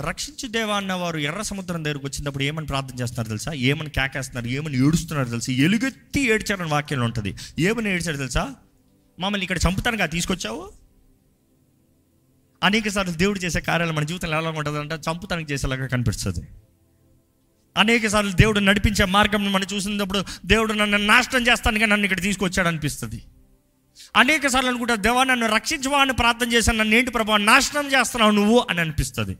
రక్షించు 0.00 0.48
దేవా 0.48 0.76
అన్న 0.76 0.92
వారు 0.92 1.18
ఎర్ర 1.18 1.42
సముద్రం 1.42 1.84
దగ్గరకు 1.84 2.06
వచ్చినప్పుడు 2.06 2.44
ఏమని 2.44 2.66
ప్రార్థన 2.66 3.00
చేస్తున్నారు 3.00 3.28
తెలుసా? 3.28 3.52
ఏమని 3.52 3.90
కేకేస్తున్నారు? 3.90 4.46
ఏమని 4.46 4.86
ఏడుస్తున్నారు 4.86 5.28
తెలుసా? 5.28 5.52
ఎలుగెత్తి 5.52 6.20
ఏడ్చారని 6.20 6.68
వాక్యంలో 6.68 7.04
ఉంటుంది. 7.04 7.34
ఏమని 7.58 7.94
ఏడ్చారు 7.94 8.16
తెలుసా? 8.16 8.54
మమ్మల్ని 9.20 9.44
ఇక్కడ 9.44 9.58
చంపుతానుగా 9.68 10.06
తీసుకొచ్చావు? 10.06 10.72
అనేక 12.62 12.88
సార్లు 12.88 13.12
దేవుడు 13.12 13.38
చేసే 13.38 13.60
కార్యాలు 13.60 13.92
మన 13.92 14.04
జీవితంలో 14.04 14.38
ఎలా 14.38 14.50
ఉంటుంది 14.50 14.78
అంటే 14.78 14.94
చంపుతానికి 14.94 15.52
చేసేలాగా 15.52 15.86
కనిపిస్తుంది. 15.86 16.48
అనేక 17.76 18.06
సార్లు 18.06 18.32
దేవుడు 18.32 18.60
నడిపించే 18.60 19.04
మార్గం 19.04 19.52
మనం 19.52 19.66
చూసినప్పుడు 19.74 20.24
దేవుడు 20.46 20.72
నన్ను 20.72 20.98
నాశనం 20.98 21.46
చేస్తానుగా 21.46 21.86
నన్ను 21.86 22.04
ఇక్కడ 22.04 22.20
తీసుకొచ్చాడు 22.20 22.68
అనిపిస్తుంది. 22.68 23.22
అనేక 24.16 24.46
సార్లు 24.46 24.70
అనుకుంటా 24.70 24.94
దేవా 24.94 25.24
నన్ను 25.24 25.46
రక్షించవా 25.46 25.98
అని 25.98 26.12
ప్రార్థన 26.12 26.52
చేశాను. 26.52 26.78
నన్ను 26.78 26.94
ఏంటి 26.94 27.10
ప్రభావం 27.10 27.46
నాశనం 27.46 27.86
చేస్తున్నావు 27.86 28.32
నువ్వు 28.32 28.66
అని 28.70 28.80
అనిపిస్తుంది. 28.80 29.36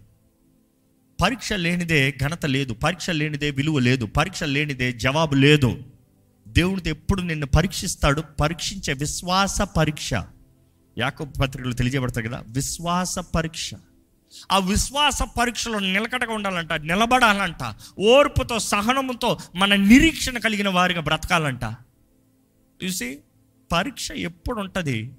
పరీక్ష 1.20 1.52
లేనిదే 1.52 2.18
ఘనత 2.22 2.46
లేదు 2.46 2.72
పరీక్ష 2.72 3.10
లేనిదే 3.10 3.50
విలువ 3.50 3.78
లేదు 3.78 4.06
పరీక్ష 4.06 4.44
లేనిదే 4.44 4.92
జవాబు 4.92 5.34
లేదు. 5.34 5.82
దేవుడితో 6.48 6.90
ఎప్పుడు 6.90 7.22
నిన్ను 7.22 7.46
పరీక్షిస్తాడు? 7.46 8.20
పరీక్షించే 8.20 8.92
విశ్వాస 8.92 9.62
పరీక్ష. 9.62 10.14
యాకబ్ 10.98 11.32
పత్రికలు 11.40 11.72
తెలియజేయబడతాయి 11.72 12.28
కదా 12.28 12.44
విశ్వాస 12.46 13.18
పరీక్ష. 13.18 13.70
ఆ 14.52 14.58
విశ్వాస 14.58 15.22
పరీక్షలో 15.22 15.78
నిలకడగా 15.78 16.32
ఉండాలంట 16.32 16.72
నిలబడాలంట 16.72 17.74
ఓర్పుతో 18.00 18.58
సహనముతో 18.58 19.38
మన 19.54 19.74
నిరీక్షణ 19.74 20.38
కలిగిన 20.38 20.68
వారిగా 20.68 21.00
బ్రతకాలంట. 21.00 21.74
చూసి 22.84 23.18
పరీక్ష 23.72 24.10
ఎప్పుడు 24.10 24.60
ఉంటుంది 24.60 25.12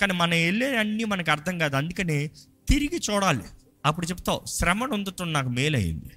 కానీ 0.00 0.12
మనం 0.12 0.30
వెళ్ళే 0.30 0.76
అన్నీ 0.76 1.04
మనకు 1.04 1.30
అర్థం 1.30 1.58
కాదు 1.58 1.76
అందుకనే 1.76 2.30
తిరిగి 2.68 3.00
చూడాలి. 3.10 3.44
అప్పుడు 3.86 4.06
చెప్తావు 4.06 4.40
శ్రమ 4.46 4.86
నొందుతున్న 4.86 5.32
నాకు 5.32 5.48
మేలైంది 5.48 6.14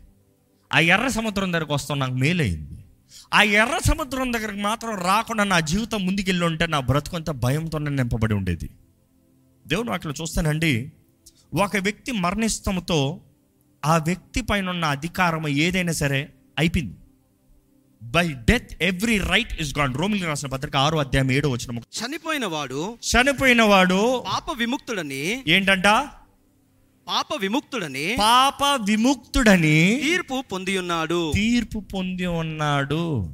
ఆ 0.73 0.79
ఎర్ర 0.79 1.07
సముద్రం 1.07 1.53
దగ్గరకు 1.53 1.73
వస్తాం 1.73 1.99
నాకు 1.99 2.13
మేలైంది 2.13 2.85
ఆ 3.33 3.41
ఎర్ర 3.41 3.77
సముద్రం 3.85 4.33
దగ్గరకు 4.33 4.57
మాత్రం 4.57 4.95
రాకుండా 4.95 5.43
నా 5.43 5.59
జీవితం 5.59 6.05
ముందుకెళ్ళి 6.05 6.45
ఉంటే 6.45 6.67
నా 6.67 6.79
బ్రతుకంతా 6.79 7.33
భయంతోనే 7.33 7.91
నింపబడి 7.91 8.33
ఉండేది. 8.33 8.69
దేవుని 9.67 9.89
వాటిలో 9.89 10.13
చూస్తానండి 10.21 10.91
ఒక 11.53 11.77
వ్యక్తి 11.77 12.11
మరణిస్తంతో 12.11 13.21
ఆ 13.85 13.97
వ్యక్తి 13.97 14.41
పైన 14.41 14.69
ఉన్న 14.69 14.85
అధికారం 14.85 15.47
ఏదైనా 15.47 15.91
సరే 15.91 16.29
అయిపోయింది. 16.59 16.95
By 18.03 18.33
death 18.33 18.83
every 18.83 19.17
right 19.17 19.61
is 19.61 19.77
gone 19.77 19.95
రోమిలి 19.95 20.25
రాసిన 20.25 20.49
పత్రిక 20.49 20.75
ఆరో 20.75 20.97
అధ్యాయం 20.97 21.31
ఏడో 21.31 21.49
వచ్చిన 21.49 21.77
చనిపోయిన 21.77 22.45
వాడు 22.45 22.97
చనిపోయిన 23.11 23.61
వాడు 23.61 24.23
పాప 24.27 24.57
విముక్తుడని 24.57 25.43
ఏంటంట? 25.47 25.88
పాప 27.09 27.25
విముక్తుడని 27.39 28.15
పాప 28.19 28.63
విముక్తుడని 28.63 29.99
తీర్పు 30.03 30.43
పొంది 30.51 30.77
ఉన్నాడు. 30.77 31.31
తీర్పు 31.35 31.79
పొంది 31.79 32.25
ఉన్నాడు. 32.25 33.33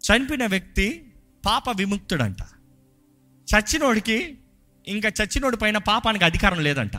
చనిపోయిన 0.00 0.46
వ్యక్తి 0.46 1.12
పాప 1.46 1.62
విముక్తుడంట. 1.76 2.36
చచ్చినోడికి 3.54 4.38
ఇంకా 4.86 5.08
చచ్చినోడి 5.08 5.56
పైన 5.56 5.78
పాపానికి 5.78 6.24
అధికారం 6.24 6.60
లేదంట. 6.60 6.96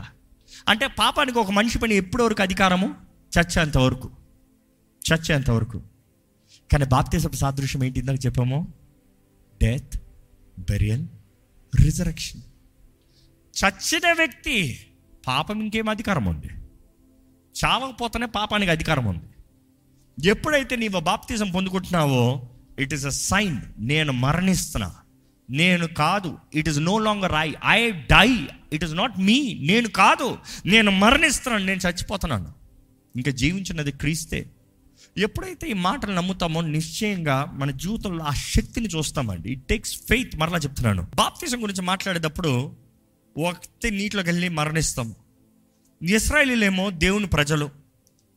అంటే 0.68 0.86
పాపానికి 0.86 1.38
ఒక 1.38 1.50
మనిషి 1.50 1.78
పైన 1.78 1.92
ఎప్పటి 1.92 2.22
వరకు 2.22 2.42
అధికారము? 2.42 2.94
చచ్చేంత 3.40 3.78
వరకు. 3.78 4.10
చచ్చేంత 5.12 5.50
వరకు. 5.50 5.82
కానీ 6.72 6.84
బాప్తీసపు 6.84 7.36
సాదృశ్యం 7.36 7.84
ఏంటి 7.84 8.00
ఇందాక 8.00 8.26
చెప్పాము? 8.26 8.72
డెత్ 9.62 10.02
బెరియల్ 10.58 11.06
రిజరక్షన్ 11.80 12.40
చచ్చిన 13.64 14.12
వ్యక్తి 14.12 14.86
పాపం 15.26 15.60
ఇంకేం 15.60 15.88
అధికారం 15.88 16.24
ఉంది? 16.24 16.46
చావకపోతేనే 17.64 18.26
పాపానికి 18.26 18.70
అధికారం 18.70 19.04
ఉంది. 19.04 19.22
ఎప్పుడైతే 20.28 20.76
నీవు 20.76 21.00
బాప్తిజం 21.00 21.50
పొందుకుంటున్నావో 21.50 22.48
ఇట్ 22.78 22.94
ఈస్ 22.94 23.06
అ 23.06 23.08
సైన్ 23.08 23.58
నేను 23.78 24.12
మరణిస్తున్నా. 24.12 24.94
నేను 25.50 25.86
కాదు. 25.86 26.38
It 26.54 26.68
is 26.68 26.78
no 26.78 26.98
longer 26.98 27.32
I 27.34 27.52
I 27.66 27.90
die 27.90 28.48
it 28.72 28.84
is 28.84 28.94
not 28.94 29.18
me 29.18 29.58
నేను 29.60 29.88
కాదు. 29.88 30.38
నేను 30.66 30.90
మరణిస్తున్నాను. 30.90 31.64
నేను 31.64 31.80
చచ్చిపోతున్నాను. 31.88 32.52
ఇంకా 33.16 33.30
జీవించినది 33.30 33.92
క్రీస్తే. 33.92 34.50
ఎప్పుడైతే 35.18 35.68
ఈ 35.68 35.72
మాటలు 35.72 36.12
నమ్ముతామో 36.12 36.60
నిశ్చయంగా 36.60 37.50
మన 37.54 37.70
జీవితంలో 37.70 38.24
ఆ 38.24 38.30
శక్తిని 38.30 38.86
చూస్తామండి. 38.86 39.52
ఇట్ 39.52 39.68
టేక్స్ 39.68 39.96
ఫెయిత్ 40.08 40.36
మరలా 40.36 40.58
చెప్తున్నాను. 40.58 41.06
బాప్తిజం 41.14 41.62
గురించి 41.62 41.82
మాట్లాడేటప్పుడు 41.82 42.81
ఒకటి 43.38 43.90
నీటిలోకి 43.90 44.28
వెళ్ళి 44.28 44.48
మరణిస్తాం. 44.48 45.14
ఇస్రాయలీలేమో 46.02 46.90
దేవుని 46.90 47.26
ప్రజలు 47.26 47.70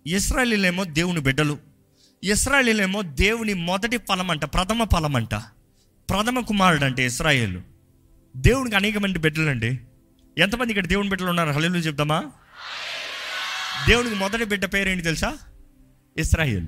ఇస్రాయలీలేమో 0.08 0.84
దేవుని 0.84 1.20
బిడ్డలు 1.20 1.58
ఇస్రాయలీలేమో 2.24 3.02
దేవుని 3.02 3.54
మొదటి 3.54 3.98
ఫలం 3.98 4.32
అంట 4.32 4.46
ప్రథమ 4.46 4.84
ఫలం 4.84 5.16
అంట 5.16 5.36
ప్రథమ 6.10 6.40
కుమారుడు 6.40 6.86
అంటే 6.86 7.06
ఇస్రాయేల్. 7.06 7.62
దేవునికి 8.38 8.76
అనేక 8.76 8.98
మంది 8.98 9.20
బిడ్డలు 9.20 9.50
అండి 9.50 9.80
ఎంతమంది 10.38 10.72
ఇక్కడ 10.72 10.86
దేవుని 10.86 11.10
బిడ్డలు 11.10 11.30
ఉన్నారు? 11.30 11.50
హలీలు 11.50 11.78
చెప్దామా? 11.78 12.32
దేవునికి 13.88 14.16
మొదటి 14.16 14.46
బిడ్డ 14.46 14.66
పేరేంటి 14.66 15.04
తెలుసా? 15.04 15.38
Israel. 16.18 16.68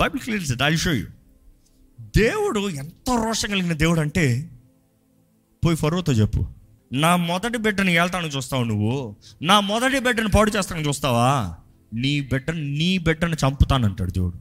Bible 0.00 0.22
clear 0.22 0.50
it 0.52 0.62
I 0.62 0.76
show 0.76 0.92
you. 0.92 1.06
దేవుడు 2.00 2.70
ఎంత 2.70 3.24
రోషం 3.24 3.50
కలిగిన 3.50 3.72
దేవుడు 3.72 4.00
అంటే 4.00 4.50
పోయి 5.64 5.76
ఫరోతో 5.76 6.12
చెప్పు. 6.12 6.46
నా 6.94 7.16
మొదటి 7.16 7.58
బిడ్డను 7.58 7.90
వెళ్తాను 7.90 8.26
చూస్తావు 8.26 8.64
నువ్వు? 8.64 9.16
నా 9.42 9.60
మొదటి 9.60 9.98
బిడ్డను 9.98 10.28
పాడు 10.28 10.50
చేస్తాను 10.56 10.80
చూస్తావా? 10.80 11.54
నీ 11.94 12.20
బిడ్డను 12.20 12.60
నీ 12.60 12.98
బిడ్డను 12.98 13.34
చంపుతానంటాడు 13.34 14.10
దేవుడు. 14.10 14.38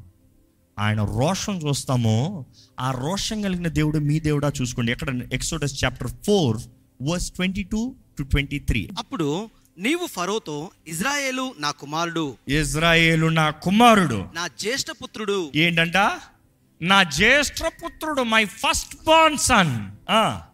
ఆయన 0.80 1.04
రోషం 1.04 1.60
చూస్తామో 1.68 2.46
ఆ 2.80 2.92
రోషం 2.92 3.42
కలిగిన 3.42 3.68
దేవుడు 3.68 3.98
మీ 4.00 4.20
దేవుడా 4.20 4.52
చూసుకోండి. 4.62 4.92
ఎక్కడ? 4.92 5.22
Exodus 5.34 5.84
chapter 5.86 6.12
four 6.26 6.58
verse 7.02 7.32
twenty 7.32 7.64
two 7.64 7.96
to 8.18 8.24
twenty 8.24 8.60
three. 8.60 8.90
అప్పుడు 8.98 9.50
నీవు 9.78 10.08
ఫరోతో 10.08 10.70
ఇజ్రాయేలు 10.88 11.54
నా 11.60 11.72
కుమారుడు 11.72 12.38
ఇజ్రాయేలు 12.48 13.28
నా 13.28 13.50
కుమారుడు. 13.50 14.26
నా 14.36 14.48
జ్యేష్ఠ 14.60 14.88
పుత్రుడు 15.04 15.52
ఏంటంట? 15.56 15.98
నా 16.84 17.04
జ్యేష్ఠ 17.04 17.64
పుత్రుడు 17.68 18.22
మై 18.22 18.46
ఫస్ట్ 18.46 18.96
బోర్న్ 18.96 19.38
సన్ 19.38 19.76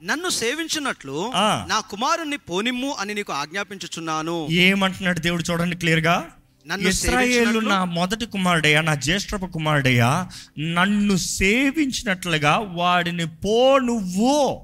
నన్ను 0.03 0.29
సేవించున్నట్లు 0.29 1.31
ఆ. 1.36 1.65
నా 1.69 1.79
కుమారుణ్ణి 1.79 2.38
పోనిమ్ము 2.38 2.95
అని 3.00 3.13
నీకు 3.13 3.33
ఆజ్ఞాపించుచున్నాను. 3.33 4.48
ఏమంటున్నాడు 4.51 5.19
దేవుడు 5.19 5.43
చూడండి 5.51 5.75
క్లియర్గా? 5.75 6.29
నన్ను 6.67 6.89
ఇస్రాయేలు 6.89 7.33
సేవించినట్లు- 7.33 7.69
నా 7.69 7.83
మొదటి 7.83 8.25
కుమారుడయ్యా 8.25 8.81
నా 8.81 8.95
జ్యేష్ఠపు 8.95 9.45
కుమారుడయ్యా 9.45 10.29
నన్ను 10.59 11.17
సేవించినట్లుగా 11.17 12.57
వాడిని 12.57 13.27
పో 13.27 13.77
నువ్వు 13.79 14.62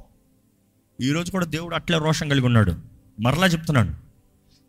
ఈరోజు 1.02 1.32
కూడా 1.32 1.46
దేవుడు 1.46 1.76
అట్లే 1.76 1.98
రోషం 1.98 2.30
కలిగి 2.30 2.46
ఉన్నాడు. 2.46 2.76
మరలా 3.20 3.48
చెప్తున్నాను. 3.48 3.96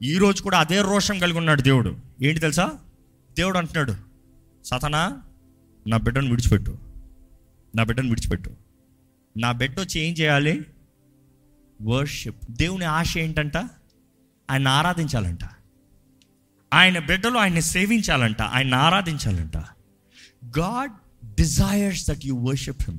ఈరోజు 0.03 0.43
కూడా 0.43 0.59
అదే 0.59 0.83
రోషం 0.83 1.19
కలిగి 1.19 1.39
ఉన్నాడు 1.39 1.63
దేవుడు. 1.63 1.97
ఏంటి 2.23 2.41
తెలుసా? 2.41 2.71
దేవుడు 3.39 3.59
అంటున్నాడు 3.59 3.95
సతనా 4.65 5.19
నా 5.87 5.97
బిడ్డను 5.97 6.31
విడిచిపెట్టు. 6.31 6.86
నా 7.77 7.85
బిడ్డను 7.85 8.09
విడిచిపెట్టు. 8.09 8.57
నా 9.37 9.53
బిడ్డ 9.53 9.81
వచ్చి 9.81 10.01
ఏం 10.01 10.13
చేయాలి? 10.13 10.65
వర్షిప్. 11.83 12.37
దేవుని 12.51 12.85
ఆశ 12.85 13.19
ఏంటంట? 13.19 13.57
ఆయన 14.51 14.69
ఆరాధించాలంట. 14.69 15.39
ఆయన 16.75 16.99
బిడ్డలు 16.99 17.39
ఆయన్ని 17.39 17.63
సేవించాలంట. 17.63 18.43
ఆయన 18.43 18.75
ఆరాధించాలంట. 18.75 19.57
God 20.59 20.91
desires 21.35 22.11
that 22.11 22.27
you 22.27 22.35
worship 22.35 22.83
him 22.83 22.99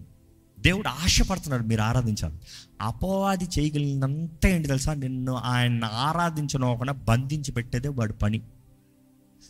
దేవుడు 0.60 0.88
ఆశపడుతున్నాడు 0.88 1.64
మీరు 1.64 1.82
ఆరాధించాలి 1.82 2.40
అపవాది 2.82 3.46
చేయగలిగినంత 3.46 4.46
ఏంటి 4.46 4.68
తెలుసా? 4.68 4.94
నిన్ను 4.94 5.34
ఆయన 5.34 5.86
ఆరాధించనోకుండా 5.86 6.94
బంధించి 6.94 7.52
పెట్టేదే 7.52 7.88
వాడి 7.88 8.14
పని. 8.14 8.42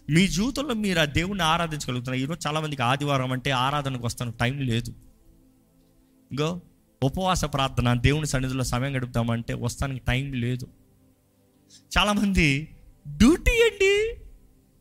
మీ 0.09 0.27
జీవితంలో 0.27 0.73
మీరు 0.73 0.99
ఆ 0.99 1.05
దేవుణ్ణి 1.05 1.43
ఆరాధించగలుగుతున్నారు. 1.43 2.23
ఈరోజు 2.23 2.47
చాలామందికి 2.47 2.81
ఆదివారం 2.81 3.31
అంటే 3.31 3.51
ఆరాధనకు 3.51 4.05
వస్తాను. 4.05 4.31
టైం 4.31 4.59
లేదు. 4.59 4.93
గో 6.41 6.61
ఉపవాస 7.03 7.45
ప్రార్థన 7.45 7.93
దేవుని 7.93 8.27
సన్నిధిలో 8.27 8.63
సమయం 8.63 8.95
గడుపుతామంటే 8.95 9.53
వస్తానికి 9.53 10.05
టైం 10.07 10.33
లేదు. 10.33 10.67
చాలామంది 11.97 12.77
డ్యూటీ 13.07 13.51
ఏంటి? 13.51 14.19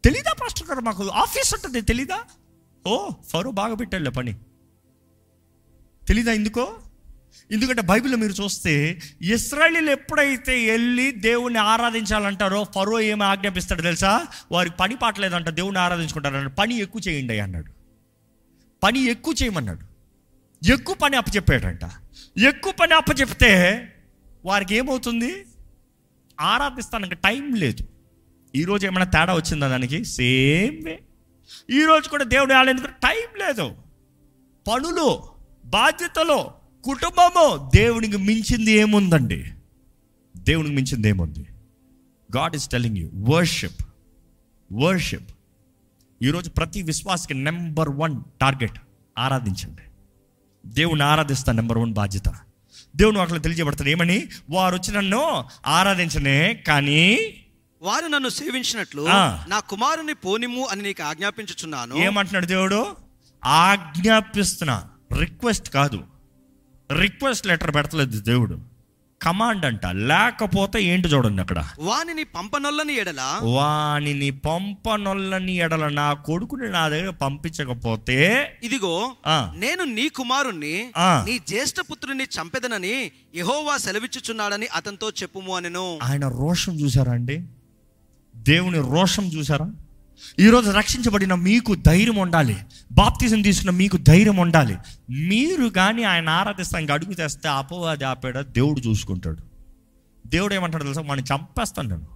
తెలీదా 0.05 0.33
పాస్టర్ 0.33 0.69
గారు 0.69 0.81
మాకు? 0.81 1.09
ఆఫీస్ 1.09 1.55
ఉంటుంది 1.55 1.81
తెలీదా? 1.81 2.19
ఓ 2.87 3.11
ఫరో 3.29 3.51
బాగా 3.51 3.75
పెట్టాడులే 3.75 4.11
పని. 4.11 4.33
తెలీదా 6.09 6.33
ఎందుకో? 6.33 6.77
ఎందుకంటే 7.53 7.83
బైబిల్లో 7.83 8.19
మీరు 8.19 8.33
చూస్తే 8.33 9.01
ఇస్రాయలీలు 9.23 9.91
ఎప్పుడైతే 9.91 10.71
వెళ్ళి 10.71 11.13
దేవుణ్ణి 11.13 11.59
ఆరాధించాలంటారో 11.59 12.65
ఫరో 12.65 13.01
ఏమి 13.01 13.25
ఆజ్ఞాపిస్తాడు 13.25 13.83
తెలుసా? 13.83 14.27
వారికి 14.53 14.77
పని 14.77 14.97
పాటలేదంట 14.97 15.49
దేవుణ్ణి 15.49 15.81
ఆరాధించుకుంటారు 15.81 16.49
పని 16.49 16.79
ఎక్కువ 16.79 17.03
చేయండి 17.09 17.41
అన్నాడు. 17.41 17.73
పని 18.83 19.05
ఎక్కువ 19.05 19.35
చేయమన్నాడు. 19.43 19.86
ఎక్కువ 20.65 20.95
పని 20.95 21.17
అప్పచెప్పాడంట. 21.17 21.81
ఎక్కువ 22.39 22.73
పని 22.81 22.95
అప్పచెప్తే 22.95 23.83
వారికి 24.45 24.75
ఏమవుతుంది? 24.75 25.45
ఆరాధిస్తానికి 26.41 27.15
టైం 27.15 27.55
లేదు. 27.55 27.87
ఈరోజు 28.55 28.87
ఏమైనా 28.87 29.05
తేడా 29.05 29.35
వచ్చిందా 29.35 29.69
దానికి? 29.69 30.05
Same 30.05 30.85
way. 30.85 31.01
ఈరోజు 31.71 32.09
కూడా 32.09 32.25
దేవుడు 32.25 32.55
ఆడేందుకు 32.55 32.87
టైం 32.87 33.39
లేదు. 33.47 33.75
పనులు 34.69 35.23
బాధ్యతలు 35.65 36.51
కుటుంబము 36.85 37.71
దేవునికి 37.75 38.17
మించింది 38.17 38.73
ఏముందండి? 38.73 39.45
దేవునికి 40.37 40.75
మించింది 40.75 41.09
ఏముంది? 41.09 41.47
God 42.37 42.57
is 42.57 42.69
telling 42.69 42.97
you 42.97 43.11
worship 43.15 43.83
worship 44.73 45.31
ఈరోజు 46.23 46.51
ప్రతి 46.51 46.83
విశ్వాసకి 46.83 47.35
నెంబర్ 47.35 47.89
వన్ 47.89 48.23
టార్గెట్ 48.41 48.79
ఆరాధించండి. 49.19 49.83
దేవుని 50.67 51.03
ఆరాధిస్తా 51.03 51.53
నెంబర్ 51.53 51.79
వన్ 51.79 51.93
బాధ్యత. 51.93 52.29
దేవుని 52.97 53.21
అట్లా 53.21 53.39
తెలియజేయబడతాడు 53.39 53.89
ఏమని? 53.89 54.27
వారు 54.51 54.75
వచ్చి 54.75 54.95
నన్ను 54.95 55.45
ఆరాధించనే 55.67 56.55
కానీ 56.55 57.19
వారు 57.83 58.07
నన్ను 58.07 58.29
సేవించినట్లు. 58.29 59.07
నా 59.49 59.61
కుమారుని 59.61 60.15
పోనిమ్ము 60.15 60.67
అని 60.67 60.83
నీకు 60.83 61.03
ఆజ్ఞాపించుచున్నాను. 61.03 61.97
ఏమంటున్నాడు 61.97 62.47
దేవుడు? 62.47 62.97
ఆజ్ఞాపిస్తున్నా. 63.45 64.85
రిక్వెస్ట్ 65.19 65.71
కాదు. 65.71 66.05
రిక్వెస్ట్ 67.01 67.47
లెటర్ 67.47 67.75
పెడతలేదు 67.75 68.21
దేవుడు. 68.21 68.76
కమాండ్ 69.27 69.65
అంట. 69.67 69.87
లేకపోతే 69.87 70.83
ఏంటి 70.83 71.09
చూడండి 71.09 71.41
అక్కడ. 71.43 71.65
వానిని 71.79 72.25
పంపనొల్లని 72.25 72.95
ఎడల? 72.97 73.39
వానిని 73.43 74.31
పంపనొల్లని 74.31 75.57
ఎడల 75.57 75.89
నా 75.89 76.13
కొడుకుని 76.13 76.71
నా 76.71 76.89
దగ్గర 76.89 77.11
పంపించకపోతే 77.11 78.19
ఇదిగో. 78.63 79.13
నేను 79.57 79.85
నీ 79.85 80.09
కుమారుణ్ణి. 80.09 80.91
నీ 80.99 81.39
జ్యేష్ఠ 81.39 81.77
పుత్రుని 81.91 82.25
చంపెదనని 82.25 83.11
యెహోవా 83.35 83.77
సెలవిచ్చుచున్నాడని 83.77 84.67
అతనితో 84.67 85.11
చెప్పుము 85.11 85.57
అనెను. 85.57 85.99
ఆయన 86.03 86.29
రోషం 86.29 86.81
చూసారా 86.81 87.13
అండి? 87.13 87.45
దేవుని 88.37 88.79
రోషం 88.79 89.27
చూసారా 89.27 89.71
ఈరోజు 90.41 90.71
రక్షించబడిన 90.71 91.35
మీకు 91.35 91.75
ధైర్యం 91.75 92.17
ఉండాలి. 92.17 92.57
బాప్తిజం 92.93 93.43
తీసుకున్న 93.43 93.71
మీకు 93.71 93.97
ధైర్యం 93.97 94.37
ఉండాలి. 94.37 94.77
మీరు 95.11 95.69
కానీ 95.69 96.03
ఆయన 96.03 96.29
ఆరాధిస్తానికి 96.29 96.93
అడుగు 96.93 97.15
తెస్తే 97.15 97.49
అపవాది 97.49 98.05
ఆపేడ 98.05 98.41
దేవుడు 98.41 98.81
చూసుకుంటాడు. 98.81 99.43
దేవుడు 100.27 100.55
ఏమంటాడు 100.55 100.83
తెలుసా? 100.83 101.01
వాడిని 101.01 101.35
చంపేస్తాను 101.35 101.89
నేను. 101.89 102.07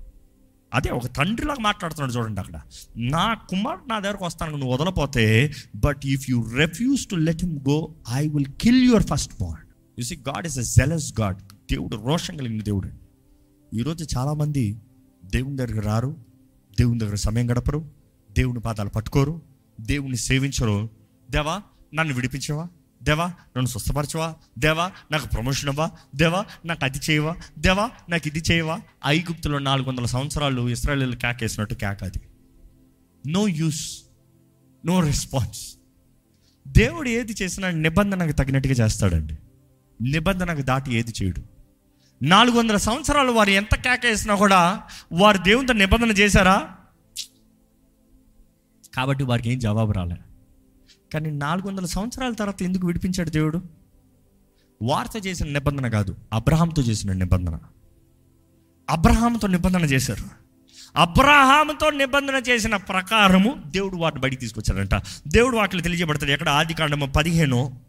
అదే 0.74 0.90
ఒక 0.90 1.06
తండ్రిలాగా 1.06 1.56
మాట్లాడుతున్నాడు 1.60 2.12
చూడండి 2.12 2.40
అక్కడ. 2.40 2.60
నా 2.96 3.34
కుమారుడు 3.34 3.88
నా 3.88 3.98
దగ్గరకు 3.98 4.24
వస్తాను 4.24 4.56
నువ్వు 4.56 4.76
వదలపోతే 4.76 5.52
but 5.76 6.00
if 6.04 6.30
you 6.30 6.44
refuse 6.56 7.06
to 7.06 7.14
let 7.14 7.44
him 7.44 7.58
go 7.68 7.94
I 8.12 8.28
will 8.28 8.46
kill 8.60 8.84
your 8.84 9.02
firstborn 9.40 9.58
you 9.98 10.04
see 10.04 10.16
God 10.16 10.46
is 10.46 10.58
a 10.58 10.62
jealous 10.62 11.20
God 11.20 11.36
దేవుడు 11.70 11.96
రోషం 12.06 12.36
కలిగిన 12.36 12.62
దేవుడు. 12.62 12.90
ఈరోజు 13.74 14.06
చాలామంది 14.18 14.76
దేవుని 15.24 15.56
దగ్గరికి 15.56 15.86
రారు 15.86 16.29
దేవుని 16.78 16.98
దగ్గర 16.98 17.14
సమయం 17.14 17.50
గడపరు 17.50 17.90
దేవుని 18.32 18.60
పాదాలు 18.60 18.88
పట్టుకోరు 18.88 19.42
దేవుని 19.80 20.16
సేవించరు. 20.16 20.90
దేవా 21.30 21.62
నన్ను 21.94 22.14
విడిపించవా? 22.14 22.68
దేవా 23.02 23.26
నన్ను 23.26 23.66
స్వస్థపరచవా? 23.66 24.34
దేవా 24.58 24.92
నాకు 25.12 25.28
ప్రమోషన్ 25.28 25.68
అవ్వా 25.68 25.90
దేవా 26.14 26.44
నాకు 26.64 26.84
అది 26.84 26.98
చేయవా? 27.10 27.36
దేవా 27.58 27.90
నాకు 28.08 28.28
ఇది 28.28 28.42
చేయవా? 28.52 28.80
ఐగుప్తులో 29.06 29.58
నాలుగు 29.58 29.88
వందల 29.88 30.04
సంవత్సరాలు 30.04 30.68
ఇస్రాయల్ 30.68 31.14
కేకేసినట్టు 31.14 31.74
కేక 31.74 32.04
అది. 32.04 32.20
నో 33.30 33.48
యూస్ 33.48 34.02
నో 34.86 35.00
రెస్పాన్స్ 35.00 35.74
దేవుడు 36.68 37.08
ఏది 37.08 37.34
చేసినా 37.42 37.70
నిబంధనకు 37.70 38.32
తగినట్టుగా 38.32 38.74
చేస్తాడండి. 38.74 39.38
నిబంధనకు 40.02 40.62
దాటి 40.62 40.94
ఏది 40.94 41.12
చేయడు. 41.22 41.49
నాలుగు 42.22 42.58
వందల 42.58 42.76
సంవత్సరాలు 42.76 43.32
వారు 43.32 43.50
ఎంత 43.50 43.74
కేకేసినా 43.74 44.34
కూడా 44.34 44.82
వారు 45.12 45.38
దేవునితో 45.38 45.74
నిబంధన 45.74 46.10
చేశారా? 46.10 46.68
కాబట్టి 48.96 49.24
వారికి 49.24 49.52
ఏం 49.52 49.58
జవాబు 49.58 49.92
రాలే. 49.92 50.16
కానీ 51.14 51.30
నాలుగు 51.30 51.68
వందల 51.68 51.84
సంవత్సరాల 51.84 52.32
తర్వాత 52.32 52.62
ఎందుకు 52.62 52.86
విడిపించాడు 52.86 53.30
దేవుడు? 53.30 53.62
వార్త 54.82 55.26
చేసిన 55.26 55.48
నిబంధన 55.48 55.88
కాదు 55.88 56.16
అబ్రహాంతో 56.32 56.82
చేసిన 56.82 57.12
నిబంధన. 57.12 57.58
అబ్రహాంతో 58.90 59.48
నిబంధన 59.48 59.84
చేశారు. 59.84 60.24
అబ్రహాంతో 60.96 61.90
నిబంధన 61.90 62.42
చేసిన 62.48 62.76
ప్రకారము 62.76 63.62
దేవుడు 63.66 63.96
వాటిని 63.96 64.20
బయటికి 64.20 64.40
తీసుకొచ్చాడంట. 64.40 65.02
దేవుడు 65.28 65.56
వాటిని 65.56 65.82
తెలియజేయబడతాడు 65.82 66.30
ఎక్కడ? 66.30 66.48
ఆది 66.48 66.74
కాండము 66.74 67.06
పదిహేను 67.06 67.80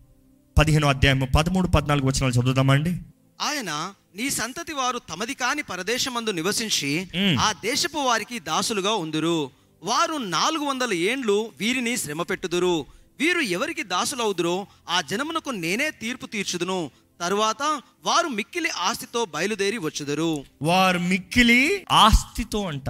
పదిహేను 0.58 0.88
అధ్యాయము 0.88 1.28
పదమూడు 1.36 1.67
పద్నాలుగు 1.67 2.08
వచనాలు 2.08 2.34
చదువుదామండి 2.34 3.02
ఆయన 3.41 3.93
నీ 4.15 4.30
సంతతి 4.30 4.73
వారు 4.73 4.99
తమది 4.99 5.34
కాని 5.34 5.62
పరదేశమందు 5.62 6.30
నివసించి. 6.30 7.10
ఆ 7.39 7.51
దేశపు 7.51 7.97
వారికి 7.97 8.39
దాసులుగా 8.39 8.93
ఉందురు. 8.93 9.51
వారు 9.84 10.13
నాలుగు 10.13 10.65
వందల 10.65 10.93
ఏండ్లు 10.93 11.51
వీరిని 11.60 11.97
శ్రమ 11.97 12.21
పెట్టుదురు. 12.21 12.86
వీరు 13.19 13.39
ఎవరికి 13.39 13.84
దాసులవుదురో 13.84 14.67
ఆ 14.89 15.01
జనమునకు 15.01 15.49
నేనే 15.49 15.91
తీర్పు 15.91 16.25
తీర్చుదును. 16.25 16.91
తరువాత 17.19 17.82
వారు 18.06 18.27
మిక్కిలి 18.27 18.69
ఆస్తితో 18.69 19.25
బయలుదేరి 19.25 19.77
వచ్చుదురు. 19.77 20.45
వారు 20.62 20.99
మిక్కిలి 20.99 21.86
ఆస్తితో 21.91 22.65
అంట. 22.67 22.89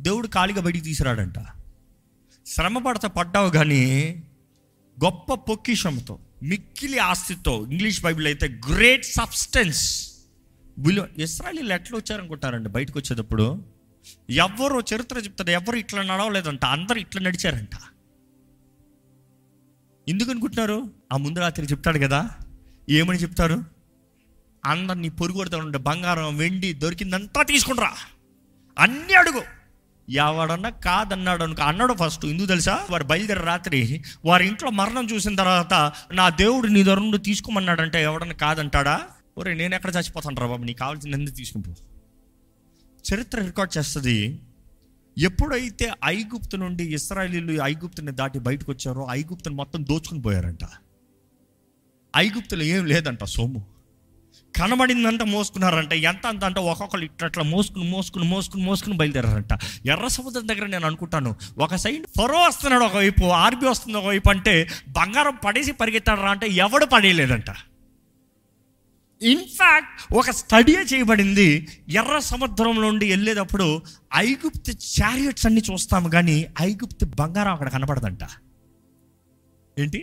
దేవుడు 0.00 0.28
ఖాళీగా 0.28 0.60
బయటికి 0.60 0.84
తీసుకురాడంట. 0.84 1.34
శ్రమ 2.46 2.78
పడతా 2.78 3.08
పడ్డావు 3.08 3.50
కానీ 3.50 4.14
గొప్ప 5.04 5.34
పొక్కిషంతో 5.34 6.18
మిక్కిలి 6.42 6.98
ఆస్తితో 6.98 7.66
ఇంగ్లీష్ 7.70 8.02
బైబిల్ 8.02 8.26
అయితే 8.26 8.60
గ్రేట్ 8.72 9.04
సబ్స్టెన్స్. 9.04 10.12
విలువ 10.78 11.08
ఇస్రాయలీలు 11.18 11.72
ఎట్లా 11.72 11.98
వచ్చారనుకుంటారండి 11.98 12.68
బయటకు 12.68 12.98
వచ్చేటప్పుడు? 12.98 13.64
ఎవరు 14.30 14.80
చరిత్ర 14.94 15.18
చెప్తారు 15.18 15.50
ఎవరు 15.50 15.76
ఇట్లా 15.76 16.02
నడవలేదంట 16.02 16.64
అందరు 16.64 16.98
ఇట్లా 16.98 17.22
నడిచారంట. 17.22 17.70
ఎందుకు 20.08 20.30
అనుకుంటున్నారు? 20.30 20.90
ఆ 21.12 21.16
ముందు 21.16 21.38
రాత్రి 21.38 21.66
చెప్తాడు 21.66 21.98
కదా 21.98 22.30
ఏమని 22.88 23.18
చెప్తారు 23.18 23.64
అందరినీ 24.64 25.08
పొరుగుడుతూ 25.08 25.58
ఉండే 25.58 25.78
బంగారం 25.78 26.36
వెండి 26.36 26.72
దొరికిందంతా 26.72 27.42
తీసుకుంట్రా 27.42 27.92
అన్నీ 28.78 29.14
అడుగు. 29.14 29.57
ఎవడన్నా 30.08 30.68
కాదన్నాడు 30.68 31.42
అనుకో 31.42 31.62
అన్నాడు 31.62 31.94
ఫస్ట్ 31.94 32.26
ఎందుకు 32.26 32.46
తెలుసా? 32.46 32.86
వారు 32.90 33.04
బయలుదేరి 33.04 33.40
రాత్రి 33.40 34.04
వారి 34.24 34.48
ఇంట్లో 34.48 34.70
మరణం 34.70 35.06
చూసిన 35.06 35.34
తర్వాత 35.34 35.92
నా 36.12 36.28
దేవుడు 36.28 36.66
నీ 36.66 36.82
దగ్గర 36.82 36.98
నుండి 36.98 37.18
తీసుకోమన్నాడంటే 37.18 38.02
ఎవడన్నా 38.02 38.34
కాదంటాడా? 38.34 39.00
ఒరే 39.38 39.54
నేను 39.54 39.74
ఎక్కడ 39.74 39.90
చచ్చిపోతాను 39.90 40.40
రా 40.40 40.46
బాబు? 40.46 40.64
నీకు 40.64 40.78
కావాల్సింది 40.78 41.16
ఎందుకు 41.16 41.34
తీసుకుంటూ 41.34 41.74
చరిత్ర 43.14 43.40
రికార్డ్ 43.40 43.78
చేస్తుంది. 43.78 44.40
ఎప్పుడైతే 45.18 45.92
ఐగుప్తు 46.04 46.56
నుండి 46.56 46.94
ఇస్రాయలీలు 46.94 47.62
ఐగుప్తుని 47.62 48.12
దాటి 48.12 48.38
బయటకు 48.38 48.72
వచ్చారో 48.72 49.06
ఐగుప్తుని 49.10 49.56
మొత్తం 49.56 49.84
దోచుకుని 49.84 50.22
పోయారంట. 50.22 50.64
ఐగుప్తులో 52.16 52.62
ఏం 52.62 52.86
లేదంట 52.86 53.24
సొమ్ము 53.24 53.66
కనబడిందంతా 54.58 55.24
మోసుకున్నారంట. 55.24 55.92
ఎంత 56.10 56.24
అంత 56.26 56.42
అంటే 56.44 56.60
ఒక్కొక్కరు 56.60 57.04
ఇట్లా 57.08 57.26
అట్లా 57.26 57.44
మోసుకుని 57.44 57.86
మోసుకుని 57.90 58.24
మోసుకుని 58.24 58.64
మోసుకుని 58.64 58.96
బయలుదేరారంట. 58.96 59.52
ఎర్ర 59.86 60.08
సముద్రం 60.08 60.48
దగ్గర 60.48 60.66
నేను 60.66 60.86
అనుకుంటాను 60.86 61.32
ఒక 61.58 61.74
సైడ్ 61.76 62.06
ఫరో 62.18 62.42
వస్తున్నాడు 62.48 62.84
ఒకవైపు 62.84 63.24
ఆర్బీ 63.24 63.66
వస్తుంది 63.66 63.98
ఒకవైపు 63.98 64.30
అంటే 64.30 64.54
బంగారం 64.88 65.38
పడేసి 65.44 65.72
పరిగెత్తాడరా 65.72 66.30
అంటే 66.30 66.48
ఎవడు 66.64 66.86
పడేయలేదంట. 66.86 67.50
ఇన్ఫ్యాక్ట్ 69.20 70.14
ఒక 70.14 70.30
స్టడీ 70.30 70.72
చేయబడింది 70.90 71.46
ఎర్ర 71.88 72.18
సముద్రం 72.18 72.76
నుండి 72.80 73.06
వెళ్ళేటప్పుడు 73.10 73.66
ఐగుప్తి 74.16 74.72
చారియట్స్ 74.96 75.46
అన్ని 75.46 75.62
చూస్తాము 75.70 76.08
కానీ 76.08 76.36
ఐగుప్తి 76.60 77.06
బంగారం 77.20 77.52
అక్కడ 77.52 77.68
కనపడదంట 77.68 78.24
ఏంటి? 79.76 80.00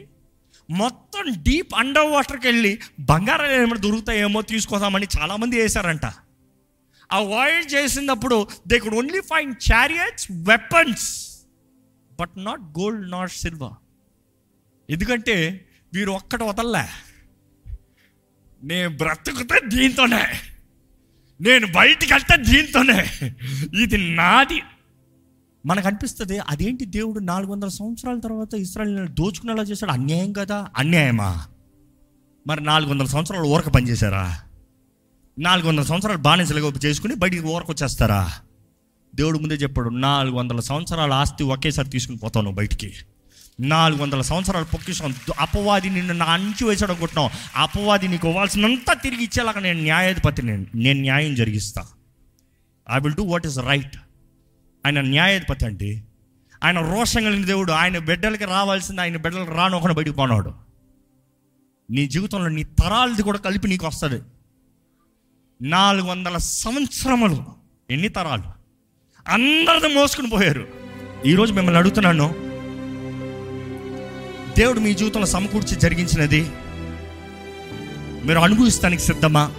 మొత్తం 0.70 1.44
డీప్ 1.44 1.76
అండర్ 1.76 2.12
వాటర్కి 2.12 2.48
వెళ్ళి 2.48 2.80
బంగారం 3.00 3.52
ఏమైనా 3.52 3.76
దొరుకుతాయేమో 3.76 4.42
తీసుకోదామని 4.42 5.08
చాలామంది 5.20 5.62
వేశారంట. 5.62 6.06
ఆ 7.12 7.20
వాయిడ్ 7.20 7.74
చేసినప్పుడు 7.74 8.48
they 8.68 8.80
could 8.80 8.96
only 8.96 9.22
fine 9.22 9.54
chariots 9.72 10.28
weapons 10.32 11.38
but 12.20 12.30
not 12.38 12.62
gold 12.62 13.12
not 13.12 13.32
silver 13.32 13.74
ఎందుకంటే 14.92 15.66
వీరు 15.94 16.12
ఒక్కటి 16.12 16.44
వదల్లే. 16.44 16.88
నేను 18.64 18.90
బ్రతుకుతే 18.90 19.62
దీంతోనే. 19.68 20.24
నేను 21.42 21.68
బయటికి 21.72 22.14
వెళ్తే 22.14 22.38
దీంతోనే. 22.38 23.12
ఇది 23.82 23.98
నాది. 24.16 24.62
మనకు 25.66 25.88
అనిపిస్తుంది 25.88 26.40
అదేంటి 26.40 26.86
దేవుడు 26.86 27.20
నాలుగు 27.20 27.52
వందల 27.52 27.68
సంవత్సరాల 27.68 28.20
తర్వాత 28.20 28.54
ఇస్రాయల్ 28.54 29.08
దోచుకునేలా 29.08 29.64
చేశాడు? 29.64 29.92
అన్యాయం 29.92 30.34
కదా 30.34 30.68
అన్యాయమా? 30.78 31.46
మరి 32.48 32.64
నాలుగు 32.64 32.90
వందల 32.90 33.06
సంవత్సరాలు 33.06 33.46
ఊరక 33.46 33.70
పనిచేశారా? 33.70 34.42
నాలుగు 35.40 35.68
వందల 35.68 35.82
సంవత్సరాలు 35.82 36.18
బానిసలుగా 36.18 36.74
చేసుకుని 36.86 37.16
బయటికి 37.16 37.44
ఊరకు 37.44 37.72
వచ్చేస్తారా 37.72 38.32
దేవుడు 39.16 39.40
ముందే 39.40 39.56
చెప్పాడు 39.56 39.90
నాలుగు 39.90 40.36
వందల 40.36 40.60
సంవత్సరాల 40.60 41.14
ఆస్తి 41.14 41.44
ఒకేసారి 41.44 41.90
తీసుకుని 41.90 42.18
పోతాను 42.18 42.52
బయటికి. 42.52 42.94
నాలుగు 43.60 44.02
వందల 44.02 44.22
సంవత్సరాలు 44.22 44.66
పొక్కిస్తాం 44.66 45.16
అపవాది 45.40 45.90
నిన్ను 45.90 46.14
నా 46.14 46.26
అంచు 46.26 46.66
వేసాడు 46.66 46.92
అనుకుంటున్నావు. 46.92 47.30
అపవాది 47.56 48.08
నీకు 48.08 48.28
ఇవ్వాల్సినంతా 48.28 48.94
తిరిగి 48.94 49.24
ఇచ్చేలాగా 49.24 49.60
నేను 49.60 49.82
న్యాయాధిపతి 49.82 50.42
నేను 50.42 50.66
నేను 50.76 51.00
న్యాయం 51.00 51.36
జరిగిస్తా. 51.36 51.86
I 52.92 53.00
will 53.00 53.14
do 53.14 53.24
what 53.24 53.48
is 53.48 53.60
right 53.60 53.98
ఆయన 54.86 55.02
న్యాయాధిపతి 55.02 55.66
అండి. 55.66 56.04
ఆయన 56.64 56.80
రోషం 56.80 57.24
కలిగిన 57.24 57.46
దేవుడు. 57.46 57.72
ఆయన 57.72 57.98
బిడ్డలకి 57.98 58.46
రావాల్సింది 58.46 59.02
ఆయన 59.02 59.18
బిడ్డలకు 59.18 59.54
రాను 59.54 59.78
ఒకటి 59.78 60.12
పోనాడు. 60.12 60.54
నీ 61.92 62.08
జీవితంలో 62.08 62.48
నీ 62.48 62.64
తరాలది 62.64 63.24
కూడా 63.24 63.38
కలిపి 63.38 63.68
నీకు 63.68 63.88
వస్తుంది. 63.88 64.22
నాలుగు 65.62 66.08
వందల 66.08 66.38
సంవత్సరములు 66.38 67.46
ఎన్ని 67.90 68.08
తరాలు? 68.08 68.44
అందరిది 69.28 69.96
మోసుకుని 69.96 70.30
పోయారు. 70.30 70.68
ఈరోజు 71.26 71.54
మిమ్మల్ని 71.54 71.80
అడుగుతున్నాను 71.80 72.36
దేవుడు 74.58 74.80
మీ 74.80 74.94
జీవితంలో 74.94 75.26
సమకూర్చి 75.26 75.76
జరిగించినది 75.76 76.42
మీరు 78.26 78.40
అనుభవిస్తానికి 78.40 79.02
సిద్ధమా? 79.02 79.52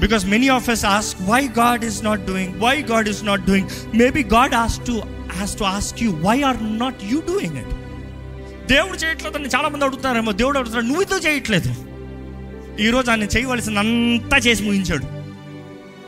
Because 0.00 0.26
many 0.26 0.48
of 0.48 0.70
us 0.70 0.84
ask 0.84 1.22
why 1.22 1.48
God 1.48 1.84
is 1.84 2.04
not 2.04 2.26
doing 2.26 2.54
why 2.60 2.82
God 2.82 3.08
is 3.08 3.24
not 3.24 3.46
doing 3.46 3.68
maybe 3.94 4.22
God 4.22 4.54
has 4.54 4.80
to 4.86 5.02
has 5.32 5.58
to 5.58 5.64
ask 5.64 6.02
you 6.02 6.12
why 6.12 6.42
are 6.42 6.78
not 6.78 6.96
you 7.04 7.20
doing 7.20 7.56
it 7.56 7.68
దేవుడు 8.66 8.96
చేయట్లేదని 8.96 9.46
చాలా 9.46 9.68
మంది 9.68 9.84
అడుగుతారేమో 9.84 10.32
దేవుడు 10.32 10.58
అడుగుతాడు 10.58 10.84
నువ్వు 10.84 11.02
ఇదో 11.02 11.18
చేయట్లేదు? 11.18 11.74
ఈరోజు 12.80 13.10
ఆయన 13.10 13.22
చేయవలసిందంతా 13.22 14.36
చేసి 14.36 14.62
ముగించాడు. 14.62 15.04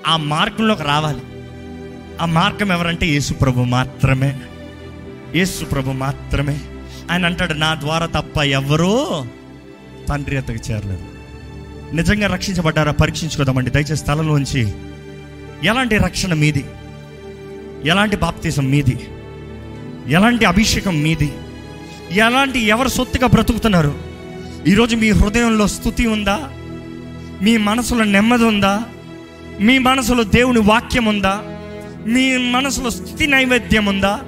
ఆ 0.07 0.17
మార్గంలోకి 0.17 0.83
రావాలి. 0.83 1.21
ఆ 2.21 2.25
మార్గం 2.25 2.73
ఎవరంటే 2.73 3.07
యేసు 3.07 3.33
ప్రభు 3.33 3.61
మాత్రమే. 3.61 4.41
యేసు 5.35 5.65
ప్రభు 5.65 5.91
మాత్రమే. 5.91 6.61
ఆయన 7.11 7.27
అంటాడు 7.27 7.53
నా 7.53 7.75
ద్వారా 7.75 8.07
తప్ప 8.07 8.39
ఎవరో 8.39 9.27
తండ్రి 10.09 10.37
అత్తకు 10.37 10.71
చేరలేదు. 10.71 11.16
నిజంగా 11.93 12.27
రక్షించబడ్డారా? 12.27 12.93
పరీక్షించుకోదామండి. 12.93 13.71
దయచేసి 13.71 13.97
స్థలంలోంచి 13.97 14.73
ఎలాంటి 15.65 15.97
రక్షణ 15.97 16.35
మీది? 16.35 16.65
ఎలాంటి 17.85 18.17
బాప్తీసం 18.17 18.71
మీది? 18.71 18.99
ఎలాంటి 20.09 20.45
అభిషేకం 20.45 21.03
మీది? 21.03 21.33
ఎలాంటి 22.13 22.59
ఎవరు 22.59 22.89
సొత్తుగా 22.89 23.27
బ్రతుకుతున్నారు? 23.27 23.99
ఈరోజు 24.67 24.97
మీ 24.97 25.11
హృదయంలో 25.11 25.67
స్థుతి 25.67 26.07
ఉందా? 26.07 26.41
మీ 27.43 27.57
మనసులో 27.57 28.05
నెమ్మది 28.05 28.45
ఉందా? 28.45 28.83
మీ 29.61 29.79
మనసులో 29.79 30.23
దేవుని 30.23 30.59
వాక్యం 30.59 31.05
ఉందా? 31.05 31.41
మీ 32.07 32.37
మనసులో 32.37 32.91
స్థుతి 32.91 33.27
నైవేద్యం 33.27 33.87
ఉందా? 33.87 34.21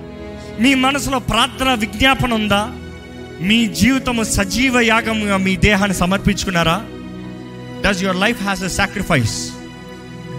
మీ 0.61 0.75
మనసులో 0.75 1.19
ప్రార్థన 1.19 1.75
విజ్ఞాపన 1.75 2.35
ఉందా? 2.35 2.69
మీ 3.41 3.67
జీవితము 3.67 4.23
సజీవ 4.23 4.81
యాగంగా 4.81 5.37
మీ 5.37 5.57
దేహాన్ని 5.57 5.97
సమర్పించుకున్నారా? 5.97 6.85
Does 7.87 8.03
your 8.03 8.17
life 8.17 8.43
has 8.43 8.63
a 8.63 8.69
sacrifice 8.69 9.51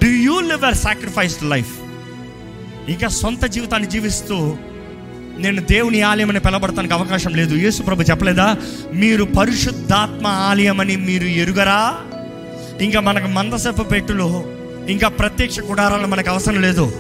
do 0.04 0.08
you 0.08 0.40
live 0.40 0.64
a 0.64 0.72
sacrificed 0.72 1.50
life 1.50 1.80
ఇంకా 2.90 3.08
సొంత 3.08 3.46
జీవితాన్ని 3.46 3.90
జీవిస్తూ 3.90 4.58
నేను 5.38 5.62
దేవుని 5.62 6.02
ఆలయం 6.02 6.30
అని 6.30 6.40
పిలబడటానికి 6.40 6.94
అవకాశం 6.94 7.32
లేదు. 7.32 7.56
యేసు 7.56 7.84
ప్రభు 7.84 8.02
చెప్పలేదా? 8.02 8.56
మీరు 8.94 9.24
పరిశుద్ధాత్మ 9.24 10.28
ఆలయం 10.28 10.80
అని 10.80 10.96
మీరు 10.96 11.24
ఎరుగరా? 11.24 11.98
ఇంకా 12.82 13.00
మనకు 13.00 13.28
మందసపు 13.28 13.84
పెట్టులో 13.84 14.44
ఇంకా 14.90 15.08
ప్రత్యక్ష 15.08 15.60
గుడారాలు 15.60 16.08
మనకు 16.08 16.30
అవసరం 16.30 16.62
లేదు. 16.62 16.92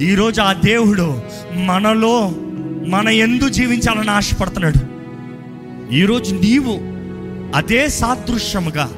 ఈరోజు 0.00 0.40
ఆ 0.40 0.52
దేవుడు 0.52 1.22
మనలో 1.54 2.32
మన 2.86 3.08
ఎందు 3.08 3.48
జీవించాలని 3.48 4.10
ఆశపడుతున్నాడు. 4.10 4.92
ఈరోజు 5.94 6.34
నీవు 6.34 6.78
అదే 7.56 7.88
సాదృశ్యముగా 7.88 8.92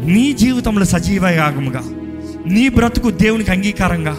నీ 0.00 0.32
జీవితంలో 0.32 0.84
సజీవ 0.84 1.28
యాగముగా 1.28 1.80
నీ 2.46 2.68
బ్రతుకు 2.68 3.10
దేవునికి 3.10 3.50
అంగీకారంగా. 3.50 4.18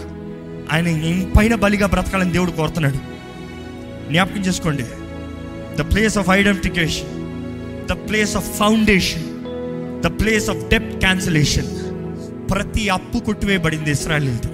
ఆయన 0.71 1.25
పైన 1.39 1.55
బలిగా 1.55 1.87
బ్రతకాలని 1.87 2.31
దేవుడు 2.31 2.51
కోరుతున్నాడు. 2.51 2.97
జ్ఞాపకం 4.11 4.41
చేసుకోండి. 4.41 4.83
The 5.77 5.93
place 5.93 6.17
of 6.17 6.29
identification 6.29 7.07
the 7.87 7.91
place 7.91 8.35
of 8.35 8.57
foundation 8.57 9.23
the 10.01 10.21
place 10.21 10.49
of 10.49 10.69
debt 10.69 10.99
cancellation 10.99 11.67
ప్రతి 12.49 12.89
అప్పు 12.89 13.17
కొట్టివేయబడింది 13.17 13.91
ఇస్రాయలీలది. 13.91 14.47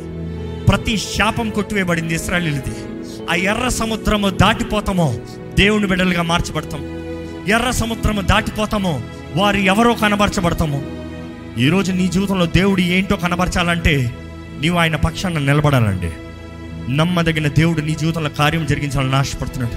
ప్రతి 0.66 0.98
శాపం 0.98 1.50
కొట్టివేయబడింది 1.50 2.16
ఇస్రాయలీలది. 2.16 2.76
ఆ 3.32 3.34
ఎర్ర 3.34 3.68
సముద్రము 3.68 4.30
దాటిపోతామో 4.30 5.16
దేవుని 5.60 5.88
బిడ్డలుగా 5.88 6.22
మార్చబడతాం. 6.22 6.82
ఎర్ర 7.48 7.72
సముద్రము 7.72 8.22
దాటిపోతామో 8.22 9.02
వారు 9.36 9.58
ఎవరో 9.58 9.94
కనబరచబడతామో. 9.94 10.82
ఈరోజు 11.58 11.92
నీ 11.92 12.08
జీవితంలో 12.08 12.46
దేవుడు 12.46 12.82
ఏంటో 12.82 13.16
కనబరచాలంటే 13.16 14.16
నీవు 14.62 14.78
ఆయన 14.78 14.96
పక్షాన 14.96 15.40
నిలబడాలండి. 15.40 16.12
నమ్మదగిన 16.96 17.48
దేవుడు 17.48 17.82
నీ 17.82 17.96
జీవితంలో 17.96 18.30
కార్యం 18.30 18.66
జరిగించాలని 18.66 19.16
ఆశపడుతున్నాడు. 19.16 19.76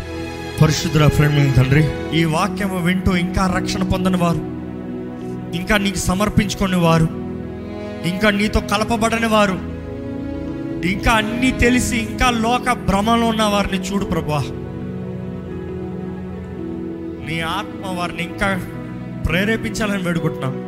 పరిశుద్ధుల 0.63 1.07
ప్రేమ 1.07 1.53
తండ్రి 1.53 1.89
ఈ 2.15 2.25
వాక్యం 2.25 2.85
వింటూ 2.85 3.17
ఇంకా 3.17 3.53
రక్షణ 3.57 3.83
పొందని 3.83 4.17
వారు 4.17 4.39
ఇంకా 5.57 5.77
నీకు 5.77 5.97
సమర్పించుకుని 5.97 6.77
వారు 6.77 7.09
ఇంకా 8.09 8.31
నీతో 8.31 8.61
కలపబడని 8.61 9.27
వారు 9.27 9.59
ఇంకా 10.89 11.13
అన్నీ 11.13 11.51
తెలిసి 11.51 11.97
ఇంకా 11.97 12.31
లోక 12.31 12.73
భ్రమలో 12.73 13.27
ఉన్న 13.27 13.43
వారిని 13.43 13.83
చూడు 13.83 14.05
ప్రభా 14.05 14.39
నీ 17.29 17.41
ఆత్మ 17.41 17.99
వారిని 17.99 18.23
ఇంకా 18.23 18.63
ప్రేరేపించాలని 19.29 20.03
వేడుకుంటున్నాను 20.03 20.64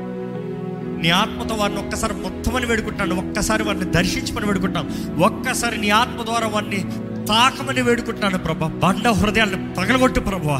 నీ 1.02 1.10
ఆత్మతో 1.10 1.54
వారిని 1.54 1.78
ఒక్కసారి 1.78 2.14
మొత్తమని 2.14 2.66
వేడుకుంటున్నాను. 2.66 3.14
ఒక్కసారి 3.22 3.62
వారిని 3.62 3.84
దర్శించమని 3.84 4.46
వేడుకుంటాను 4.46 4.90
ఒక్కసారి 5.20 5.80
నీ 5.80 5.90
ఆత్మ 5.90 6.22
ద్వారా 6.22 6.48
వారిని 6.48 6.80
తాకమని 7.26 7.82
వేడుకుంటున్నాను 7.82 8.38
ప్రభా. 8.38 8.68
బండ 8.68 9.08
హృదయాన్ని 9.08 9.74
పగలగొట్టు 9.74 10.20
ప్రభా 10.20 10.58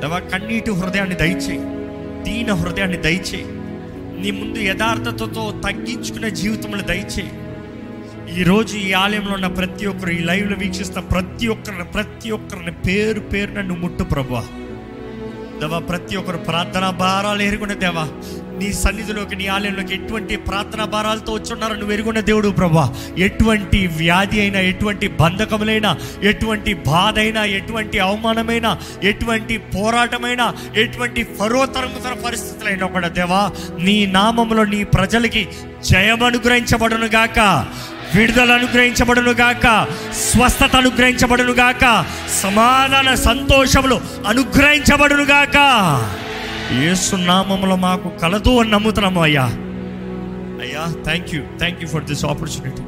దేవా 0.00 0.18
కన్నీటి 0.18 0.70
హృదయాన్ని 0.70 1.16
దయచేయి. 1.16 1.60
దీన 2.22 2.52
హృదయాన్ని 2.52 2.96
దయచేయి. 2.96 3.44
నీ 4.22 4.30
ముందు 4.30 4.58
యథార్థతతో 4.58 5.60
తగ్గించుకునే 5.64 6.30
జీవితంలో 6.30 6.80
దయచేయి. 6.80 7.32
ఈరోజు 8.40 8.76
ఈ 8.76 8.92
ఆలయంలో 8.92 9.32
ఉన్న 9.32 9.46
ప్రతి 9.46 9.86
ఒక్కరు 9.86 10.10
ఈ 10.10 10.18
లైవ్లో 10.18 10.56
వీక్షిస్తున్న 10.58 11.00
ప్రతి 11.00 11.46
ఒక్కరిని 11.46 11.84
ప్రతి 11.84 12.30
ఒక్కరిని 12.30 12.72
పేరు 12.72 13.20
పేరు 13.20 13.52
నన్ను 13.52 13.74
ముట్టు 13.74 14.04
ప్రభా 14.04 14.44
దేవా 15.60 15.78
ప్రతి 15.80 16.16
ఒక్కరు 16.16 16.38
ప్రార్థనా 16.38 16.90
భారాలు 17.00 17.42
ఎరుగున్న 17.42 17.72
దేవా. 17.74 18.04
నీ 18.60 18.72
సన్నిధిలోకి 18.72 19.36
నీ 19.36 19.46
ఆలయంలోకి 19.46 19.94
ఎటువంటి 19.94 20.36
ప్రార్థనా 20.36 20.84
భారాలతో 20.84 21.32
వచ్చున్నారో 21.32 21.74
నువ్వు 21.74 21.92
ఎరుగున్న 21.92 22.20
దేవుడు 22.20 22.48
ప్రభా. 22.50 22.84
ఎటువంటి 23.18 23.86
వ్యాధి 23.96 24.40
అయినా 24.40 24.60
ఎటువంటి 24.60 25.08
బంధకములైనా 25.20 25.90
ఎటువంటి 26.22 26.74
బాధ 26.86 27.18
అయినా 27.18 27.44
ఎటువంటి 27.58 27.98
అవమానమైనా 27.98 28.72
ఎటువంటి 29.02 29.58
పోరాటమైనా 29.74 30.46
ఎటువంటి 30.76 31.22
పరోతరముతర 31.40 32.14
పరిస్థితులైనా 32.26 32.86
కూడా 32.86 33.08
దేవా 33.10 33.42
నీ 33.78 34.06
నామంలో 34.12 34.64
నీ 34.64 34.84
ప్రజలకి 34.94 35.44
జయం 35.84 36.22
అనుగ్రహించబడును 36.22 37.06
గాక 37.08 37.38
విడుదల 38.16 38.52
అనుగ్రహించబడును 38.52 39.30
గాక. 39.30 39.86
స్వస్థత 40.12 40.76
అనుగ్రహించబడును 40.76 41.52
గాక. 41.52 42.06
సమాధాన 42.42 43.14
సంతోషములు 43.14 44.00
అనుగ్రహించబడును 44.26 45.22
గాక. 45.22 45.56
యేసు 46.72 47.16
మాకు 47.74 48.08
కలదు 48.08 48.60
అని 48.60 48.70
నమ్ముతున్నాము 48.70 49.22
అయ్యా. 49.22 49.44
అయ్యా 50.62 51.02
thank 51.04 51.34
you 51.34 51.42
thank 51.58 51.82
you 51.82 51.88
for 51.88 52.04
this 52.04 52.24
opportunity 52.24 52.82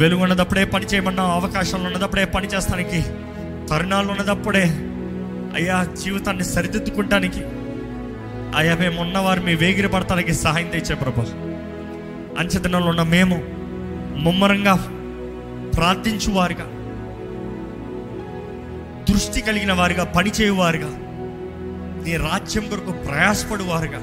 వెలుగు 0.00 0.22
ఉన్నదప్పుడే 0.22 0.64
పని 0.64 0.86
చేయమన్నా 0.86 1.22
అవకాశాలు 1.22 1.82
ఉన్నదప్పుడే 1.82 2.24
పని 2.24 2.46
చేస్తానికి 2.46 3.02
తరుణాలు 3.70 4.08
ఉన్నదప్పుడే 4.08 4.64
అయ్యా 5.54 5.86
జీవితాన్ని 6.04 6.44
సరిదిద్దుకుంటానికి 6.44 7.40
అయ్యా 8.56 8.76
మేము 8.80 9.00
ఉన్నవారు 9.00 9.40
మీ 9.40 9.54
వేగిరి 9.54 9.88
పడతానికి 9.88 10.34
సహాయం 10.34 10.68
తెచ్చే 10.68 10.94
ప్రభా. 10.94 11.22
అంచెదినంలో 12.38 12.86
ఉన్న 12.86 13.02
మేము 13.02 13.63
ముమ్మరంగా 14.16 14.74
ప్రార్థించువారుగా 15.76 16.70
దృష్టి 19.10 19.40
కలిగిన 19.40 19.72
వారుగా 19.72 20.04
పనిచేయువారుగా 20.04 20.88
నీ 22.06 22.16
రాజ్యం 22.16 22.64
కొరకు 22.68 22.92
ప్రయాసపడువారుగా 22.92 24.00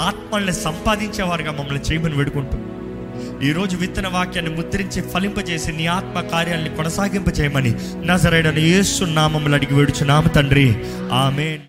ఆత్మల్ని 0.00 0.52
సంపాదించేవారుగా 0.52 1.52
మమ్మల్ని 1.52 1.80
చేయమని 1.80 2.14
వేడుకుంటూ 2.14 2.58
ఈరోజు 3.42 3.76
విత్తన 3.76 4.08
వాక్యాన్ని 4.08 4.56
ముద్రించి 4.56 5.02
ఫలింపజేసి 5.02 5.72
నీ 5.72 5.86
ఆత్మ 5.86 6.20
కార్యాలని 6.20 6.76
కొనసాగింపజేయమని 6.76 7.74
నజరైడని 8.06 8.60
యేసు 8.60 9.04
నామములు 9.04 9.54
అడిగి 9.54 9.74
వేడుచు 9.74 10.04
నామ 10.04 10.28
తండ్రి. 10.28 10.84
ఆమెన్. 11.12 11.58